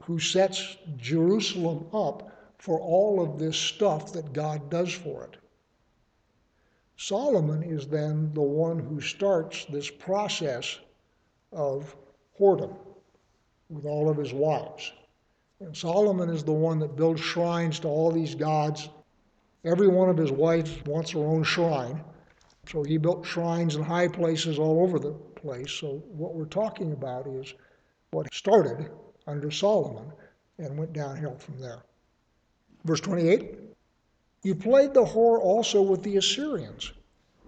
who 0.00 0.18
sets 0.18 0.76
Jerusalem 0.96 1.86
up 1.94 2.56
for 2.58 2.80
all 2.80 3.22
of 3.22 3.38
this 3.38 3.56
stuff 3.56 4.12
that 4.14 4.32
God 4.32 4.68
does 4.68 4.92
for 4.92 5.22
it. 5.22 5.36
Solomon 6.96 7.62
is 7.62 7.86
then 7.86 8.34
the 8.34 8.42
one 8.42 8.80
who 8.80 9.00
starts 9.00 9.64
this 9.66 9.88
process 9.88 10.76
of 11.52 11.94
whoredom 12.36 12.76
with 13.70 13.84
all 13.84 14.10
of 14.10 14.16
his 14.16 14.32
wives. 14.32 14.92
And 15.60 15.76
Solomon 15.76 16.28
is 16.28 16.42
the 16.42 16.50
one 16.50 16.80
that 16.80 16.96
builds 16.96 17.20
shrines 17.20 17.78
to 17.80 17.88
all 17.88 18.10
these 18.10 18.34
gods. 18.34 18.88
Every 19.64 19.86
one 19.86 20.08
of 20.08 20.16
his 20.16 20.32
wives 20.32 20.84
wants 20.84 21.12
her 21.12 21.20
own 21.20 21.44
shrine. 21.44 22.02
So 22.66 22.84
he 22.84 22.96
built 22.96 23.26
shrines 23.26 23.74
and 23.74 23.84
high 23.84 24.08
places 24.08 24.58
all 24.58 24.82
over 24.82 24.98
the 24.98 25.12
place. 25.12 25.70
So 25.72 26.02
what 26.12 26.34
we're 26.34 26.44
talking 26.44 26.92
about 26.92 27.26
is 27.26 27.54
what 28.12 28.32
started 28.32 28.90
under 29.26 29.50
Solomon 29.50 30.12
and 30.58 30.78
went 30.78 30.92
downhill 30.92 31.36
from 31.38 31.58
there. 31.58 31.82
Verse 32.84 33.00
28 33.00 33.58
You 34.44 34.54
played 34.54 34.94
the 34.94 35.04
whore 35.04 35.40
also 35.40 35.82
with 35.82 36.02
the 36.02 36.16
Assyrians 36.16 36.92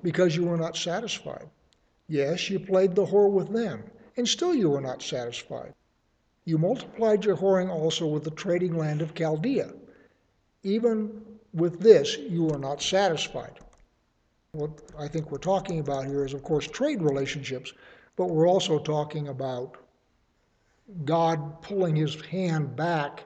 because 0.02 0.36
you 0.36 0.44
were 0.44 0.56
not 0.56 0.76
satisfied. 0.76 1.48
Yes, 2.08 2.50
you 2.50 2.58
played 2.58 2.94
the 2.94 3.06
whore 3.06 3.30
with 3.30 3.50
them, 3.50 3.84
and 4.16 4.28
still 4.28 4.54
you 4.54 4.70
were 4.70 4.80
not 4.80 5.00
satisfied. 5.00 5.74
You 6.44 6.58
multiplied 6.58 7.24
your 7.24 7.36
whoring 7.36 7.70
also 7.70 8.06
with 8.06 8.24
the 8.24 8.30
trading 8.30 8.76
land 8.76 9.00
of 9.00 9.14
Chaldea. 9.14 9.72
Even 10.62 11.22
with 11.54 11.80
this, 11.80 12.18
you 12.18 12.44
were 12.44 12.58
not 12.58 12.82
satisfied. 12.82 13.60
What 14.54 14.70
I 14.96 15.08
think 15.08 15.32
we're 15.32 15.38
talking 15.38 15.80
about 15.80 16.06
here 16.06 16.24
is, 16.24 16.32
of 16.32 16.44
course, 16.44 16.68
trade 16.68 17.02
relationships, 17.02 17.72
but 18.14 18.26
we're 18.26 18.48
also 18.48 18.78
talking 18.78 19.28
about 19.28 19.76
God 21.04 21.60
pulling 21.60 21.96
his 21.96 22.20
hand 22.26 22.76
back 22.76 23.24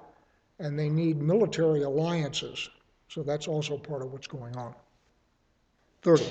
and 0.58 0.78
they 0.78 0.88
need 0.88 1.20
military 1.20 1.82
alliances. 1.82 2.70
So 3.08 3.22
that's 3.22 3.46
also 3.46 3.76
part 3.76 4.00
of 4.00 4.10
what's 4.10 4.26
going 4.26 4.56
on. 4.56 4.74
30. 6.00 6.24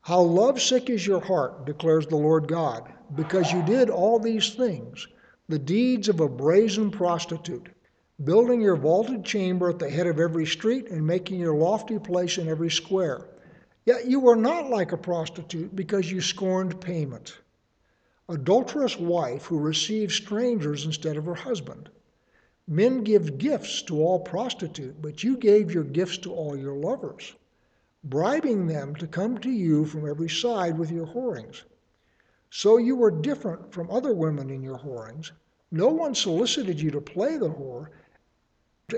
How 0.00 0.20
lovesick 0.20 0.90
is 0.90 1.06
your 1.06 1.20
heart, 1.20 1.64
declares 1.64 2.06
the 2.06 2.16
Lord 2.16 2.48
God, 2.48 2.92
because 3.14 3.52
you 3.52 3.62
did 3.62 3.88
all 3.88 4.18
these 4.18 4.54
things, 4.54 5.06
the 5.48 5.58
deeds 5.60 6.08
of 6.08 6.18
a 6.18 6.28
brazen 6.28 6.90
prostitute, 6.90 7.68
building 8.24 8.60
your 8.60 8.76
vaulted 8.76 9.24
chamber 9.24 9.70
at 9.70 9.78
the 9.78 9.88
head 9.88 10.08
of 10.08 10.18
every 10.18 10.46
street 10.46 10.88
and 10.88 11.06
making 11.06 11.38
your 11.38 11.54
lofty 11.54 12.00
place 12.00 12.38
in 12.38 12.48
every 12.48 12.70
square. 12.70 13.28
Yet 13.88 14.04
you 14.04 14.20
were 14.20 14.36
not 14.36 14.68
like 14.68 14.92
a 14.92 14.98
prostitute 14.98 15.74
because 15.74 16.12
you 16.12 16.20
scorned 16.20 16.78
payment. 16.78 17.38
Adulterous 18.28 18.98
wife 18.98 19.46
who 19.46 19.58
receives 19.58 20.14
strangers 20.14 20.84
instead 20.84 21.16
of 21.16 21.24
her 21.24 21.34
husband. 21.34 21.88
Men 22.66 23.02
give 23.02 23.38
gifts 23.38 23.80
to 23.84 24.02
all 24.02 24.20
prostitute, 24.20 25.00
but 25.00 25.24
you 25.24 25.38
gave 25.38 25.72
your 25.72 25.84
gifts 25.84 26.18
to 26.18 26.34
all 26.34 26.54
your 26.54 26.76
lovers, 26.76 27.34
bribing 28.04 28.66
them 28.66 28.94
to 28.96 29.06
come 29.06 29.38
to 29.38 29.50
you 29.50 29.86
from 29.86 30.06
every 30.06 30.28
side 30.28 30.78
with 30.78 30.90
your 30.90 31.06
whorings. 31.06 31.64
So 32.50 32.76
you 32.76 32.94
were 32.94 33.10
different 33.10 33.72
from 33.72 33.90
other 33.90 34.12
women 34.12 34.50
in 34.50 34.62
your 34.62 34.76
whorings. 34.76 35.32
No 35.70 35.88
one 35.88 36.14
solicited 36.14 36.78
you 36.78 36.90
to 36.90 37.00
play 37.00 37.38
the 37.38 37.48
whore, 37.48 37.86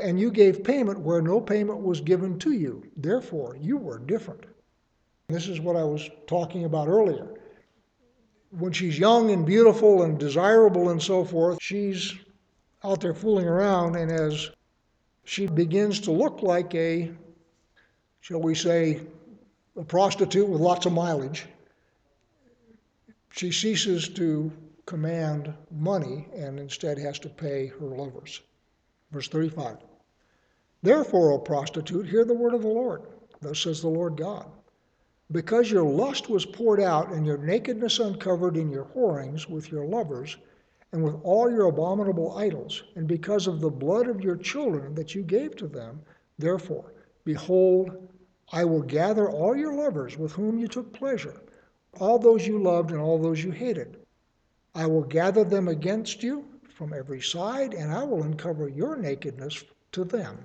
and 0.03 0.18
you 0.18 0.33
gave 0.33 0.64
payment 0.64 0.98
where 0.98 1.22
no 1.22 1.40
payment 1.40 1.81
was 1.81 2.00
given 2.00 2.40
to 2.40 2.50
you. 2.50 2.90
Therefore, 2.96 3.57
you 3.57 3.76
were 3.76 4.00
different. 4.00 4.46
This 5.30 5.48
is 5.48 5.60
what 5.60 5.76
I 5.76 5.84
was 5.84 6.08
talking 6.26 6.64
about 6.64 6.88
earlier. 6.88 7.28
When 8.50 8.72
she's 8.72 8.98
young 8.98 9.30
and 9.30 9.46
beautiful 9.46 10.02
and 10.02 10.18
desirable 10.18 10.90
and 10.90 11.00
so 11.00 11.24
forth, 11.24 11.58
she's 11.60 12.14
out 12.82 13.00
there 13.00 13.14
fooling 13.14 13.46
around, 13.46 13.96
and 13.96 14.10
as 14.10 14.50
she 15.24 15.46
begins 15.46 16.00
to 16.00 16.10
look 16.10 16.42
like 16.42 16.74
a, 16.74 17.12
shall 18.20 18.40
we 18.40 18.54
say, 18.54 19.00
a 19.76 19.84
prostitute 19.84 20.48
with 20.48 20.60
lots 20.60 20.86
of 20.86 20.92
mileage, 20.92 21.46
she 23.30 23.52
ceases 23.52 24.08
to 24.08 24.50
command 24.86 25.54
money 25.70 26.26
and 26.34 26.58
instead 26.58 26.98
has 26.98 27.18
to 27.20 27.28
pay 27.28 27.66
her 27.66 27.86
lovers. 27.86 28.40
Verse 29.12 29.28
35 29.28 29.76
Therefore, 30.82 31.32
O 31.32 31.38
prostitute, 31.38 32.08
hear 32.08 32.24
the 32.24 32.34
word 32.34 32.54
of 32.54 32.62
the 32.62 32.68
Lord. 32.68 33.02
Thus 33.40 33.60
says 33.60 33.80
the 33.80 33.88
Lord 33.88 34.16
God. 34.16 34.50
Because 35.32 35.70
your 35.70 35.84
lust 35.84 36.28
was 36.28 36.44
poured 36.44 36.80
out 36.80 37.12
and 37.12 37.24
your 37.24 37.38
nakedness 37.38 38.00
uncovered 38.00 38.56
in 38.56 38.70
your 38.70 38.84
whorings 38.84 39.48
with 39.48 39.70
your 39.70 39.84
lovers, 39.84 40.36
and 40.92 41.04
with 41.04 41.14
all 41.22 41.48
your 41.48 41.66
abominable 41.66 42.36
idols, 42.36 42.82
and 42.96 43.06
because 43.06 43.46
of 43.46 43.60
the 43.60 43.70
blood 43.70 44.08
of 44.08 44.20
your 44.20 44.36
children 44.36 44.92
that 44.94 45.14
you 45.14 45.22
gave 45.22 45.54
to 45.56 45.68
them. 45.68 46.00
Therefore, 46.38 46.92
behold, 47.24 48.08
I 48.50 48.64
will 48.64 48.82
gather 48.82 49.30
all 49.30 49.54
your 49.54 49.72
lovers 49.72 50.18
with 50.18 50.32
whom 50.32 50.58
you 50.58 50.66
took 50.66 50.92
pleasure, 50.92 51.42
all 52.00 52.18
those 52.18 52.44
you 52.44 52.60
loved 52.60 52.90
and 52.90 53.00
all 53.00 53.18
those 53.18 53.44
you 53.44 53.52
hated. 53.52 53.98
I 54.74 54.86
will 54.86 55.04
gather 55.04 55.44
them 55.44 55.68
against 55.68 56.24
you 56.24 56.44
from 56.76 56.92
every 56.92 57.20
side, 57.20 57.72
and 57.72 57.92
I 57.92 58.02
will 58.02 58.24
uncover 58.24 58.68
your 58.68 58.96
nakedness 58.96 59.62
to 59.92 60.02
them, 60.02 60.44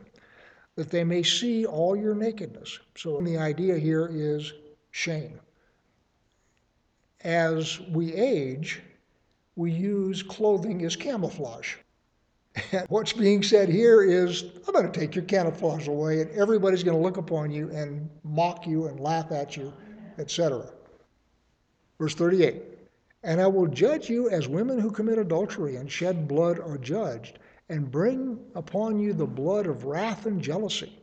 that 0.76 0.91
they 0.91 1.04
may 1.04 1.24
see 1.24 1.65
all 1.65 1.95
your 1.95 2.13
nakedness. 2.13 2.78
So 2.95 3.19
the 3.21 3.39
idea 3.39 3.80
here 3.80 4.10
is 4.12 4.54
shame. 4.96 5.42
As 7.22 7.82
we 7.82 8.14
age, 8.14 8.82
we 9.58 9.70
use 9.70 10.24
clothing 10.24 10.86
as 10.86 10.96
camouflage. 10.96 11.76
And 12.72 12.86
what's 12.90 13.12
being 13.12 13.44
said 13.44 13.68
here 13.68 14.02
is, 14.02 14.46
I'm 14.66 14.74
going 14.74 14.90
to 14.90 14.98
take 14.98 15.14
your 15.14 15.26
camouflage 15.26 15.90
away, 15.90 16.22
and 16.22 16.32
everybody's 16.32 16.82
going 16.82 16.96
to 16.96 17.04
look 17.04 17.18
upon 17.18 17.52
you 17.52 17.70
and 17.72 18.10
mock 18.24 18.66
you 18.66 18.88
and 18.88 18.98
laugh 18.98 19.34
at 19.34 19.58
you, 19.58 19.74
etc. 20.18 20.70
Verse 22.00 22.16
38 22.16 22.64
And 23.24 23.42
I 23.42 23.48
will 23.48 23.68
judge 23.68 24.10
you 24.10 24.30
as 24.30 24.48
women 24.48 24.80
who 24.80 24.90
commit 24.90 25.18
adultery 25.18 25.76
and 25.76 25.92
shed 25.92 26.26
blood 26.26 26.58
are 26.58 26.78
judged, 26.78 27.40
and 27.68 27.92
bring 27.92 28.40
upon 28.56 28.98
you 29.00 29.12
the 29.12 29.28
blood 29.28 29.68
of 29.68 29.84
wrath 29.84 30.26
and 30.26 30.42
jealousy. 30.42 30.98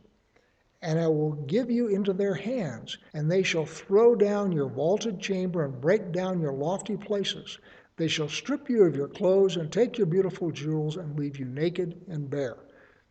And 0.83 0.99
I 0.99 1.07
will 1.07 1.31
give 1.31 1.71
you 1.71 1.87
into 1.87 2.13
their 2.13 2.35
hands, 2.35 2.99
and 3.13 3.31
they 3.31 3.41
shall 3.41 3.65
throw 3.65 4.13
down 4.15 4.51
your 4.51 4.67
vaulted 4.69 5.19
chamber 5.19 5.63
and 5.63 5.81
break 5.81 6.11
down 6.11 6.39
your 6.39 6.53
lofty 6.53 6.97
places. 6.97 7.57
They 7.95 8.07
shall 8.07 8.29
strip 8.29 8.69
you 8.69 8.83
of 8.83 8.95
your 8.95 9.07
clothes 9.07 9.55
and 9.55 9.71
take 9.71 9.97
your 9.97 10.07
beautiful 10.07 10.51
jewels 10.51 10.97
and 10.97 11.17
leave 11.17 11.39
you 11.39 11.45
naked 11.45 12.01
and 12.07 12.29
bare. 12.29 12.57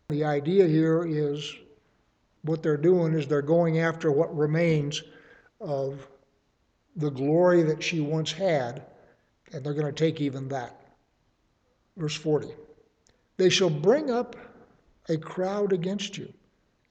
The 0.09 0.23
idea 0.23 0.67
here 0.67 1.03
is 1.03 1.55
what 2.43 2.61
they're 2.61 2.77
doing 2.77 3.13
is 3.13 3.27
they're 3.27 3.41
going 3.41 3.79
after 3.79 4.11
what 4.11 4.37
remains 4.37 5.01
of 5.59 6.07
the 6.95 7.09
glory 7.09 7.63
that 7.63 7.81
she 7.81 8.01
once 8.01 8.31
had, 8.31 8.83
and 9.51 9.63
they're 9.63 9.73
going 9.73 9.91
to 9.91 9.91
take 9.91 10.21
even 10.21 10.47
that. 10.49 10.79
Verse 11.97 12.15
40 12.15 12.49
They 13.37 13.49
shall 13.49 13.69
bring 13.69 14.11
up 14.11 14.35
a 15.09 15.17
crowd 15.17 15.73
against 15.73 16.17
you, 16.17 16.31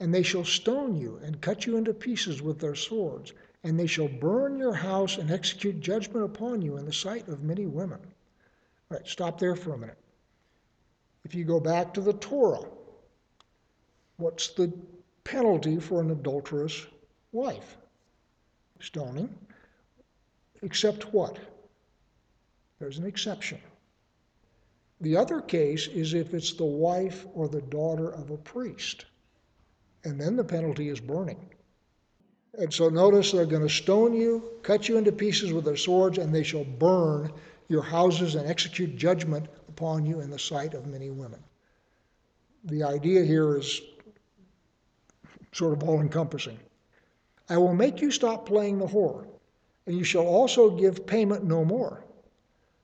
and 0.03 0.13
they 0.13 0.25
shall 0.25 0.45
stone 0.45 0.97
you 0.97 1.21
and 1.23 1.41
cut 1.41 1.65
you 1.65 1.77
into 1.77 1.95
pieces 1.95 2.43
with 2.43 2.59
their 2.59 2.75
swords 2.75 3.33
and 3.63 3.79
they 3.79 3.87
shall 3.87 4.09
burn 4.09 4.59
your 4.59 4.75
house 4.75 5.17
and 5.17 5.31
execute 5.31 5.79
judgment 5.79 6.25
upon 6.25 6.61
you 6.61 6.77
in 6.77 6.85
the 6.85 6.93
sight 6.93 7.29
of 7.29 7.45
many 7.45 7.67
women. 7.67 8.01
All 8.91 8.97
right, 8.97 9.07
stop 9.07 9.39
there 9.39 9.55
for 9.55 9.75
a 9.75 9.79
minute. 9.79 9.97
If 11.25 11.37
you 11.37 11.45
go 11.45 11.61
back 11.61 11.95
to 11.95 12.01
the 12.01 12.15
Torah, 12.15 12.67
what's 14.17 14.49
the 14.49 14.73
penalty 15.23 15.79
for 15.79 16.01
an 16.01 16.11
adulterous 16.11 16.85
wife? 17.31 17.77
Stoning. 18.81 19.33
Except 20.63 21.15
what? 21.15 21.39
There's 22.81 22.99
an 22.99 23.07
exception. 23.07 23.61
The 25.01 25.17
other 25.17 25.41
case 25.41 25.87
is 25.87 26.13
if 26.13 26.35
it's 26.35 26.55
the 26.55 26.65
wife 26.65 27.25
or 27.35 27.47
the 27.47 27.63
daughter 27.63 28.11
of 28.11 28.33
a 28.33 28.37
priest, 28.37 29.05
and 30.05 30.21
then 30.21 30.37
the 30.37 30.45
penalty 30.45 30.89
is 30.89 31.01
burning. 31.01 31.39
And 32.59 32.73
so 32.73 32.89
notice 32.89 33.33
they're 33.33 33.47
going 33.47 33.67
to 33.67 33.73
stone 33.73 34.13
you, 34.13 34.59
cut 34.63 34.89
you 34.89 34.99
into 34.99 35.13
pieces 35.13 35.53
with 35.53 35.65
their 35.65 35.77
swords, 35.77 36.19
and 36.19 36.35
they 36.35 36.43
shall 36.43 36.65
burn 36.65 37.33
your 37.69 37.83
houses 37.83 38.35
and 38.35 38.49
execute 38.49 38.97
judgment 38.97 39.47
upon 39.69 40.05
you 40.05 40.21
in 40.21 40.31
the 40.31 40.39
sight 40.39 40.75
of 40.75 40.87
many 40.87 41.11
women. 41.11 41.43
The 42.65 42.83
idea 42.83 43.25
here 43.25 43.57
is 43.57 43.81
sort 45.53 45.73
of 45.73 45.83
all 45.89 46.01
encompassing. 46.01 46.59
I 47.49 47.57
will 47.57 47.75
make 47.75 48.01
you 48.01 48.11
stop 48.11 48.47
playing 48.47 48.79
the 48.79 48.87
whore, 48.87 49.27
and 49.87 49.97
you 49.97 50.05
shall 50.05 50.27
also 50.27 50.71
give 50.71 51.07
payment 51.07 51.45
no 51.45 51.65
more. 51.65 52.05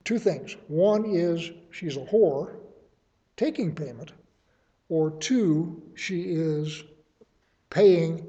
Two 0.04 0.18
things. 0.18 0.56
One 0.68 1.04
is 1.04 1.50
she's 1.70 1.96
a 1.96 2.04
whore, 2.06 2.56
taking 3.36 3.74
payment, 3.74 4.12
or 4.88 5.10
two, 5.10 5.82
she 5.94 6.22
is 6.22 6.82
paying 7.70 8.26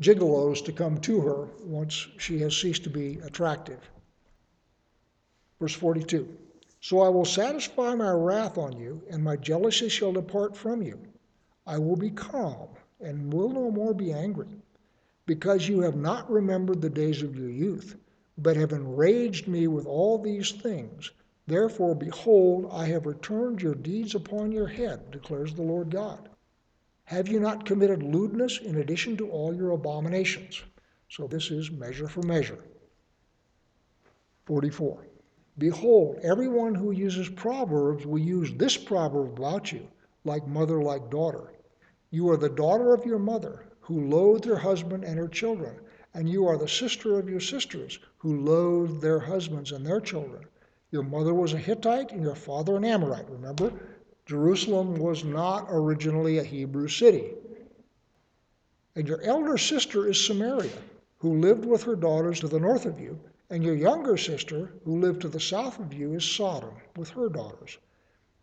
gigolos 0.00 0.64
to 0.64 0.72
come 0.72 0.98
to 1.00 1.20
her 1.20 1.48
once 1.64 2.08
she 2.18 2.38
has 2.40 2.56
ceased 2.56 2.84
to 2.84 2.90
be 2.90 3.18
attractive. 3.20 3.90
Verse 5.58 5.74
42 5.74 6.36
So 6.80 7.00
I 7.00 7.08
will 7.08 7.24
satisfy 7.24 7.94
my 7.94 8.10
wrath 8.10 8.58
on 8.58 8.76
you, 8.76 9.02
and 9.10 9.24
my 9.24 9.36
jealousy 9.36 9.88
shall 9.88 10.12
depart 10.12 10.56
from 10.56 10.82
you. 10.82 11.00
I 11.66 11.78
will 11.78 11.96
be 11.96 12.10
calm, 12.10 12.68
and 13.00 13.32
will 13.32 13.48
no 13.48 13.70
more 13.70 13.94
be 13.94 14.12
angry, 14.12 14.62
because 15.24 15.68
you 15.68 15.80
have 15.80 15.96
not 15.96 16.30
remembered 16.30 16.80
the 16.80 16.90
days 16.90 17.22
of 17.22 17.36
your 17.36 17.50
youth, 17.50 17.96
but 18.38 18.56
have 18.56 18.72
enraged 18.72 19.48
me 19.48 19.66
with 19.66 19.86
all 19.86 20.18
these 20.18 20.52
things. 20.52 21.10
Therefore, 21.46 21.94
behold, 21.94 22.68
I 22.70 22.86
have 22.86 23.06
returned 23.06 23.62
your 23.62 23.74
deeds 23.74 24.14
upon 24.14 24.52
your 24.52 24.66
head, 24.66 25.10
declares 25.10 25.54
the 25.54 25.62
Lord 25.62 25.90
God. 25.90 26.28
Have 27.06 27.28
you 27.28 27.38
not 27.38 27.64
committed 27.64 28.02
lewdness 28.02 28.58
in 28.58 28.78
addition 28.78 29.16
to 29.18 29.30
all 29.30 29.54
your 29.54 29.70
abominations? 29.70 30.60
So 31.08 31.28
this 31.28 31.52
is 31.52 31.70
measure 31.70 32.08
for 32.08 32.22
measure. 32.22 32.58
44. 34.46 35.06
Behold, 35.56 36.18
everyone 36.22 36.74
who 36.74 36.90
uses 36.90 37.28
proverbs 37.28 38.04
will 38.04 38.18
use 38.18 38.52
this 38.54 38.76
proverb 38.76 39.38
about 39.38 39.70
you, 39.70 39.86
like 40.24 40.48
mother, 40.48 40.82
like 40.82 41.08
daughter. 41.08 41.52
You 42.10 42.28
are 42.30 42.36
the 42.36 42.48
daughter 42.48 42.92
of 42.92 43.06
your 43.06 43.20
mother, 43.20 43.66
who 43.80 44.08
loathed 44.08 44.44
her 44.44 44.56
husband 44.58 45.04
and 45.04 45.16
her 45.16 45.28
children, 45.28 45.76
and 46.12 46.28
you 46.28 46.44
are 46.48 46.58
the 46.58 46.66
sister 46.66 47.20
of 47.20 47.28
your 47.28 47.38
sisters, 47.38 48.00
who 48.18 48.40
loathed 48.40 49.00
their 49.00 49.20
husbands 49.20 49.70
and 49.70 49.86
their 49.86 50.00
children. 50.00 50.44
Your 50.90 51.04
mother 51.04 51.34
was 51.34 51.52
a 51.52 51.58
Hittite, 51.58 52.10
and 52.10 52.22
your 52.22 52.34
father 52.34 52.76
an 52.76 52.84
Amorite. 52.84 53.30
Remember, 53.30 53.72
Jerusalem 54.26 54.96
was 54.96 55.24
not 55.24 55.68
originally 55.70 56.38
a 56.38 56.44
Hebrew 56.44 56.88
city. 56.88 57.32
And 58.96 59.06
your 59.06 59.22
elder 59.22 59.56
sister 59.56 60.08
is 60.08 60.24
Samaria, 60.24 60.78
who 61.18 61.38
lived 61.38 61.64
with 61.64 61.82
her 61.84 61.96
daughters 61.96 62.40
to 62.40 62.48
the 62.48 62.60
north 62.60 62.86
of 62.86 62.98
you, 62.98 63.18
and 63.50 63.62
your 63.62 63.76
younger 63.76 64.16
sister, 64.16 64.72
who 64.84 64.98
lived 64.98 65.22
to 65.22 65.28
the 65.28 65.38
south 65.38 65.78
of 65.78 65.94
you, 65.94 66.14
is 66.14 66.24
Sodom 66.24 66.74
with 66.96 67.10
her 67.10 67.28
daughters. 67.28 67.78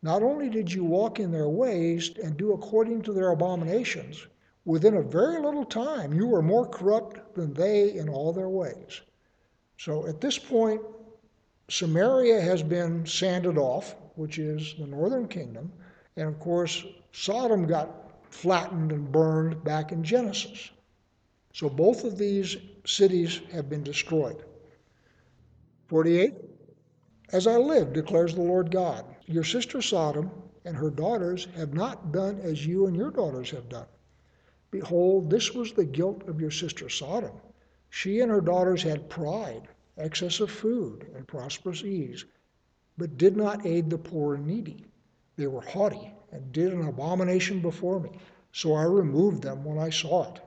Not 0.02 0.24
only 0.24 0.50
did 0.50 0.72
you 0.72 0.84
walk 0.84 1.19
in 1.19 1.32
their 1.32 1.50
ways 1.50 2.12
and 2.24 2.38
do 2.38 2.54
according 2.54 3.02
to 3.04 3.13
their 3.13 3.32
abominations, 3.32 4.28
within 4.65 4.96
a 4.96 5.02
very 5.02 5.41
little 5.41 5.65
time 5.65 6.13
you 6.13 6.28
were 6.28 6.41
more 6.41 6.67
corrupt 6.67 7.36
than 7.36 7.54
they 7.54 7.93
in 7.93 8.08
all 8.08 8.32
their 8.32 8.50
ways. 8.50 9.02
So 9.78 10.08
at 10.08 10.22
this 10.22 10.38
point, 10.38 10.82
Samaria 11.69 12.39
has 12.39 12.63
been 12.63 13.06
sanded 13.06 13.58
off, 13.58 13.96
which 14.15 14.39
is 14.39 14.76
the 14.78 14.88
northern 14.88 15.28
kingdom, 15.28 15.71
and 16.15 16.28
of 16.28 16.39
course, 16.39 16.86
Sodom 17.12 17.65
got 17.65 18.12
flattened 18.30 18.91
and 18.91 19.12
burned 19.12 19.63
back 19.63 19.91
in 19.91 20.04
Genesis. 20.04 20.71
So 21.54 21.69
both 21.69 22.04
of 22.04 22.17
these 22.17 22.58
cities 22.86 23.41
have 23.52 23.69
been 23.69 23.84
destroyed. 23.84 24.43
48 25.88 26.34
As 27.32 27.45
I 27.45 27.58
live, 27.58 27.93
declares 27.93 28.34
the 28.34 28.41
Lord 28.41 28.71
God, 28.71 29.06
your 29.26 29.43
sister 29.43 29.82
Sodom 29.82 30.32
and 30.65 30.76
her 30.76 30.89
daughters 30.89 31.47
have 31.56 31.73
not 31.73 32.12
done 32.12 32.39
as 32.39 32.65
you 32.65 32.88
and 32.88 32.95
your 32.95 33.12
daughters 33.12 33.52
have 33.52 33.69
done. 33.69 33.88
Behold, 34.71 35.30
this 35.30 35.54
was 35.54 35.71
the 35.71 35.86
guilt 35.86 36.28
of 36.28 36.41
your 36.41 36.52
sister 36.52 36.89
Sodom. 36.89 37.34
She 37.89 38.21
and 38.21 38.32
her 38.32 38.41
daughters 38.41 38.82
had 38.82 39.10
pride, 39.10 39.67
excess 39.97 40.39
of 40.39 40.49
food, 40.49 41.12
and 41.15 41.28
prosperous 41.28 41.84
ease, 41.84 42.26
but 42.97 43.17
did 43.17 43.36
not 43.36 43.65
aid 43.65 43.89
the 43.89 43.97
poor 43.97 44.36
and 44.36 44.45
needy. 44.45 44.86
They 45.36 45.47
were 45.47 45.62
haughty 45.62 46.13
and 46.32 46.51
did 46.51 46.73
an 46.73 46.88
abomination 46.88 47.60
before 47.60 47.99
me. 47.99 48.12
So 48.51 48.73
I 48.73 48.84
removed 48.84 49.41
them 49.41 49.63
when 49.63 49.79
I 49.79 49.89
saw 49.89 50.32
it. 50.34 50.41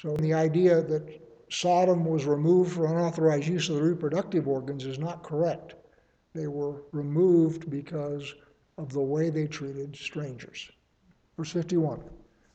So 0.00 0.16
the 0.16 0.34
idea 0.34 0.82
that 0.82 1.08
Sodom 1.50 2.04
was 2.04 2.26
removed 2.26 2.72
for 2.72 2.86
unauthorized 2.86 3.48
use 3.48 3.68
of 3.68 3.76
the 3.76 3.82
reproductive 3.82 4.46
organs 4.46 4.84
is 4.84 4.98
not 4.98 5.22
correct. 5.22 5.74
They 6.34 6.46
were 6.46 6.82
removed 6.92 7.70
because 7.70 8.34
of 8.76 8.92
the 8.92 9.00
way 9.00 9.30
they 9.30 9.46
treated 9.46 9.96
strangers. 9.96 10.70
Verse 11.36 11.52
51 11.52 12.02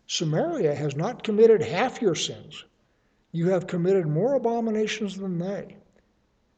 Samaria 0.07 0.75
has 0.75 0.95
not 0.95 1.23
committed 1.23 1.61
half 1.61 2.01
your 2.01 2.15
sins. 2.15 2.65
You 3.31 3.49
have 3.49 3.65
committed 3.65 4.05
more 4.05 4.35
abominations 4.35 5.17
than 5.17 5.39
they, 5.39 5.77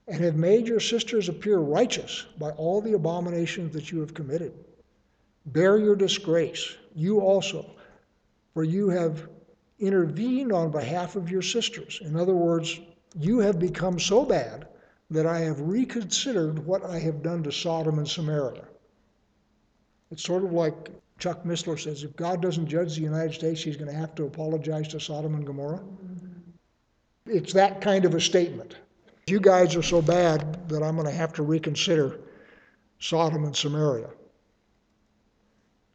and 0.08 0.24
have 0.24 0.36
made 0.36 0.68
your 0.68 0.80
sisters 0.80 1.30
appear 1.30 1.58
righteous 1.58 2.26
by 2.38 2.52
all 2.52 2.82
the 2.82 2.94
abominations 2.94 3.74
that 3.74 3.92
you 3.92 4.00
have 4.00 4.14
committed. 4.14 4.54
Bear 5.48 5.78
your 5.78 5.96
disgrace, 5.96 6.76
you 6.96 7.20
also, 7.20 7.66
for 8.54 8.64
you 8.64 8.90
have 8.90 9.28
intervened 9.80 10.52
on 10.52 10.72
behalf 10.72 11.16
of 11.16 11.30
your 11.30 11.42
sisters. 11.42 12.00
In 12.04 12.16
other 12.16 12.34
words, 12.34 12.80
you 13.20 13.40
have 13.40 13.60
become 13.60 14.00
so 14.00 14.24
bad 14.24 14.68
that 15.10 15.26
I 15.26 15.40
have 15.40 15.60
reconsidered 15.60 16.60
what 16.60 16.84
I 16.84 17.00
have 17.00 17.22
done 17.22 17.44
to 17.44 17.52
Sodom 17.52 18.00
and 18.00 18.08
Samaria. 18.08 18.66
It's 20.12 20.24
sort 20.24 20.44
of 20.44 20.52
like 20.52 20.90
Chuck 21.20 21.44
Missler 21.44 21.80
says 21.80 22.04
if 22.04 22.16
God 22.16 22.42
doesn't 22.42 22.68
judge 22.68 22.96
the 22.96 23.02
United 23.02 23.34
States, 23.34 23.62
he's 23.62 23.78
going 23.78 23.92
to 23.92 23.98
have 23.98 24.16
to 24.16 24.26
apologize 24.26 24.88
to 24.90 25.00
Sodom 25.00 25.36
and 25.36 25.46
Gomorrah. 25.46 25.84
It's 27.26 27.54
that 27.54 27.82
kind 27.82 28.06
of 28.06 28.16
a 28.16 28.22
statement. 28.22 28.78
You 29.28 29.40
guys 29.40 29.76
are 29.76 29.82
so 29.82 30.04
bad 30.04 30.70
that 30.70 30.84
I'm 30.84 30.96
going 30.96 31.08
to 31.08 31.14
have 31.14 31.34
to 31.34 31.44
reconsider 31.44 32.20
Sodom 33.00 33.44
and 33.44 33.56
Samaria. 33.56 34.10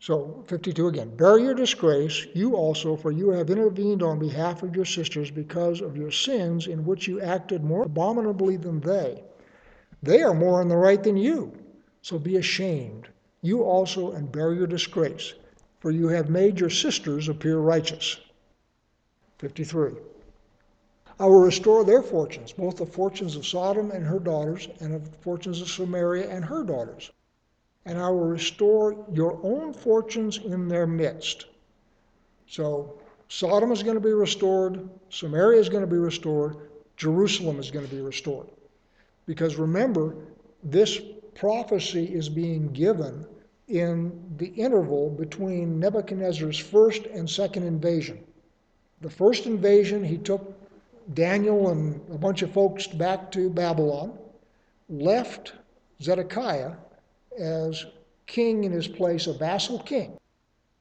So 0.00 0.42
52 0.48 0.88
again. 0.88 1.14
Bear 1.14 1.38
your 1.38 1.54
disgrace, 1.54 2.26
you 2.34 2.56
also, 2.56 2.96
for 2.96 3.12
you 3.12 3.30
have 3.30 3.50
intervened 3.50 4.02
on 4.02 4.18
behalf 4.18 4.64
of 4.64 4.74
your 4.74 4.84
sisters 4.84 5.30
because 5.30 5.80
of 5.80 5.96
your 5.96 6.10
sins 6.10 6.66
in 6.66 6.84
which 6.84 7.06
you 7.06 7.20
acted 7.20 7.62
more 7.62 7.84
abominably 7.84 8.56
than 8.56 8.80
they. 8.80 9.22
They 10.02 10.22
are 10.22 10.34
more 10.34 10.60
in 10.60 10.68
the 10.68 10.76
right 10.76 11.02
than 11.02 11.16
you. 11.16 11.52
So 12.02 12.18
be 12.18 12.36
ashamed, 12.36 13.08
you 13.42 13.62
also, 13.62 14.12
and 14.12 14.32
bear 14.32 14.54
your 14.54 14.66
disgrace, 14.66 15.34
for 15.78 15.92
you 15.92 16.08
have 16.08 16.30
made 16.30 16.58
your 16.58 16.70
sisters 16.70 17.28
appear 17.28 17.58
righteous. 17.58 18.18
53. 19.38 19.92
I 21.20 21.26
will 21.26 21.44
restore 21.44 21.84
their 21.84 22.02
fortunes, 22.02 22.52
both 22.52 22.78
the 22.78 22.86
fortunes 22.86 23.36
of 23.36 23.46
Sodom 23.46 23.92
and 23.92 24.04
her 24.04 24.18
daughters, 24.18 24.66
and 24.80 24.94
the 24.94 25.10
fortunes 25.18 25.60
of 25.60 25.68
Samaria 25.68 26.28
and 26.28 26.44
her 26.44 26.64
daughters 26.64 27.12
and 27.86 27.98
I 27.98 28.08
will 28.08 28.26
restore 28.26 29.04
your 29.12 29.38
own 29.42 29.72
fortunes 29.72 30.38
in 30.38 30.68
their 30.68 30.86
midst. 30.86 31.46
So 32.46 33.00
Sodom 33.28 33.72
is 33.72 33.82
going 33.82 33.94
to 33.94 34.00
be 34.00 34.12
restored, 34.12 34.88
Samaria 35.08 35.60
is 35.60 35.68
going 35.68 35.82
to 35.82 35.90
be 35.90 35.98
restored, 35.98 36.56
Jerusalem 36.96 37.58
is 37.58 37.70
going 37.70 37.86
to 37.86 37.94
be 37.94 38.00
restored. 38.00 38.48
Because 39.26 39.56
remember, 39.56 40.14
this 40.62 41.00
prophecy 41.34 42.04
is 42.04 42.28
being 42.28 42.68
given 42.72 43.26
in 43.68 44.34
the 44.36 44.48
interval 44.48 45.10
between 45.10 45.78
Nebuchadnezzar's 45.78 46.58
first 46.58 47.06
and 47.06 47.30
second 47.30 47.62
invasion. 47.62 48.22
The 49.00 49.10
first 49.10 49.46
invasion, 49.46 50.04
he 50.04 50.18
took 50.18 50.59
Daniel 51.14 51.70
and 51.70 52.00
a 52.12 52.18
bunch 52.18 52.42
of 52.42 52.52
folks 52.52 52.86
back 52.86 53.30
to 53.32 53.50
Babylon, 53.50 54.18
left 54.88 55.54
Zedekiah 56.02 56.72
as 57.38 57.86
king 58.26 58.64
in 58.64 58.72
his 58.72 58.88
place, 58.88 59.26
a 59.26 59.32
vassal 59.32 59.78
king. 59.80 60.16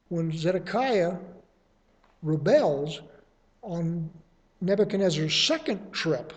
When 0.09 0.31
Zedekiah 0.31 1.17
rebels 2.21 3.01
on 3.61 4.09
Nebuchadnezzar's 4.61 5.35
second 5.35 5.91
trip, 5.91 6.33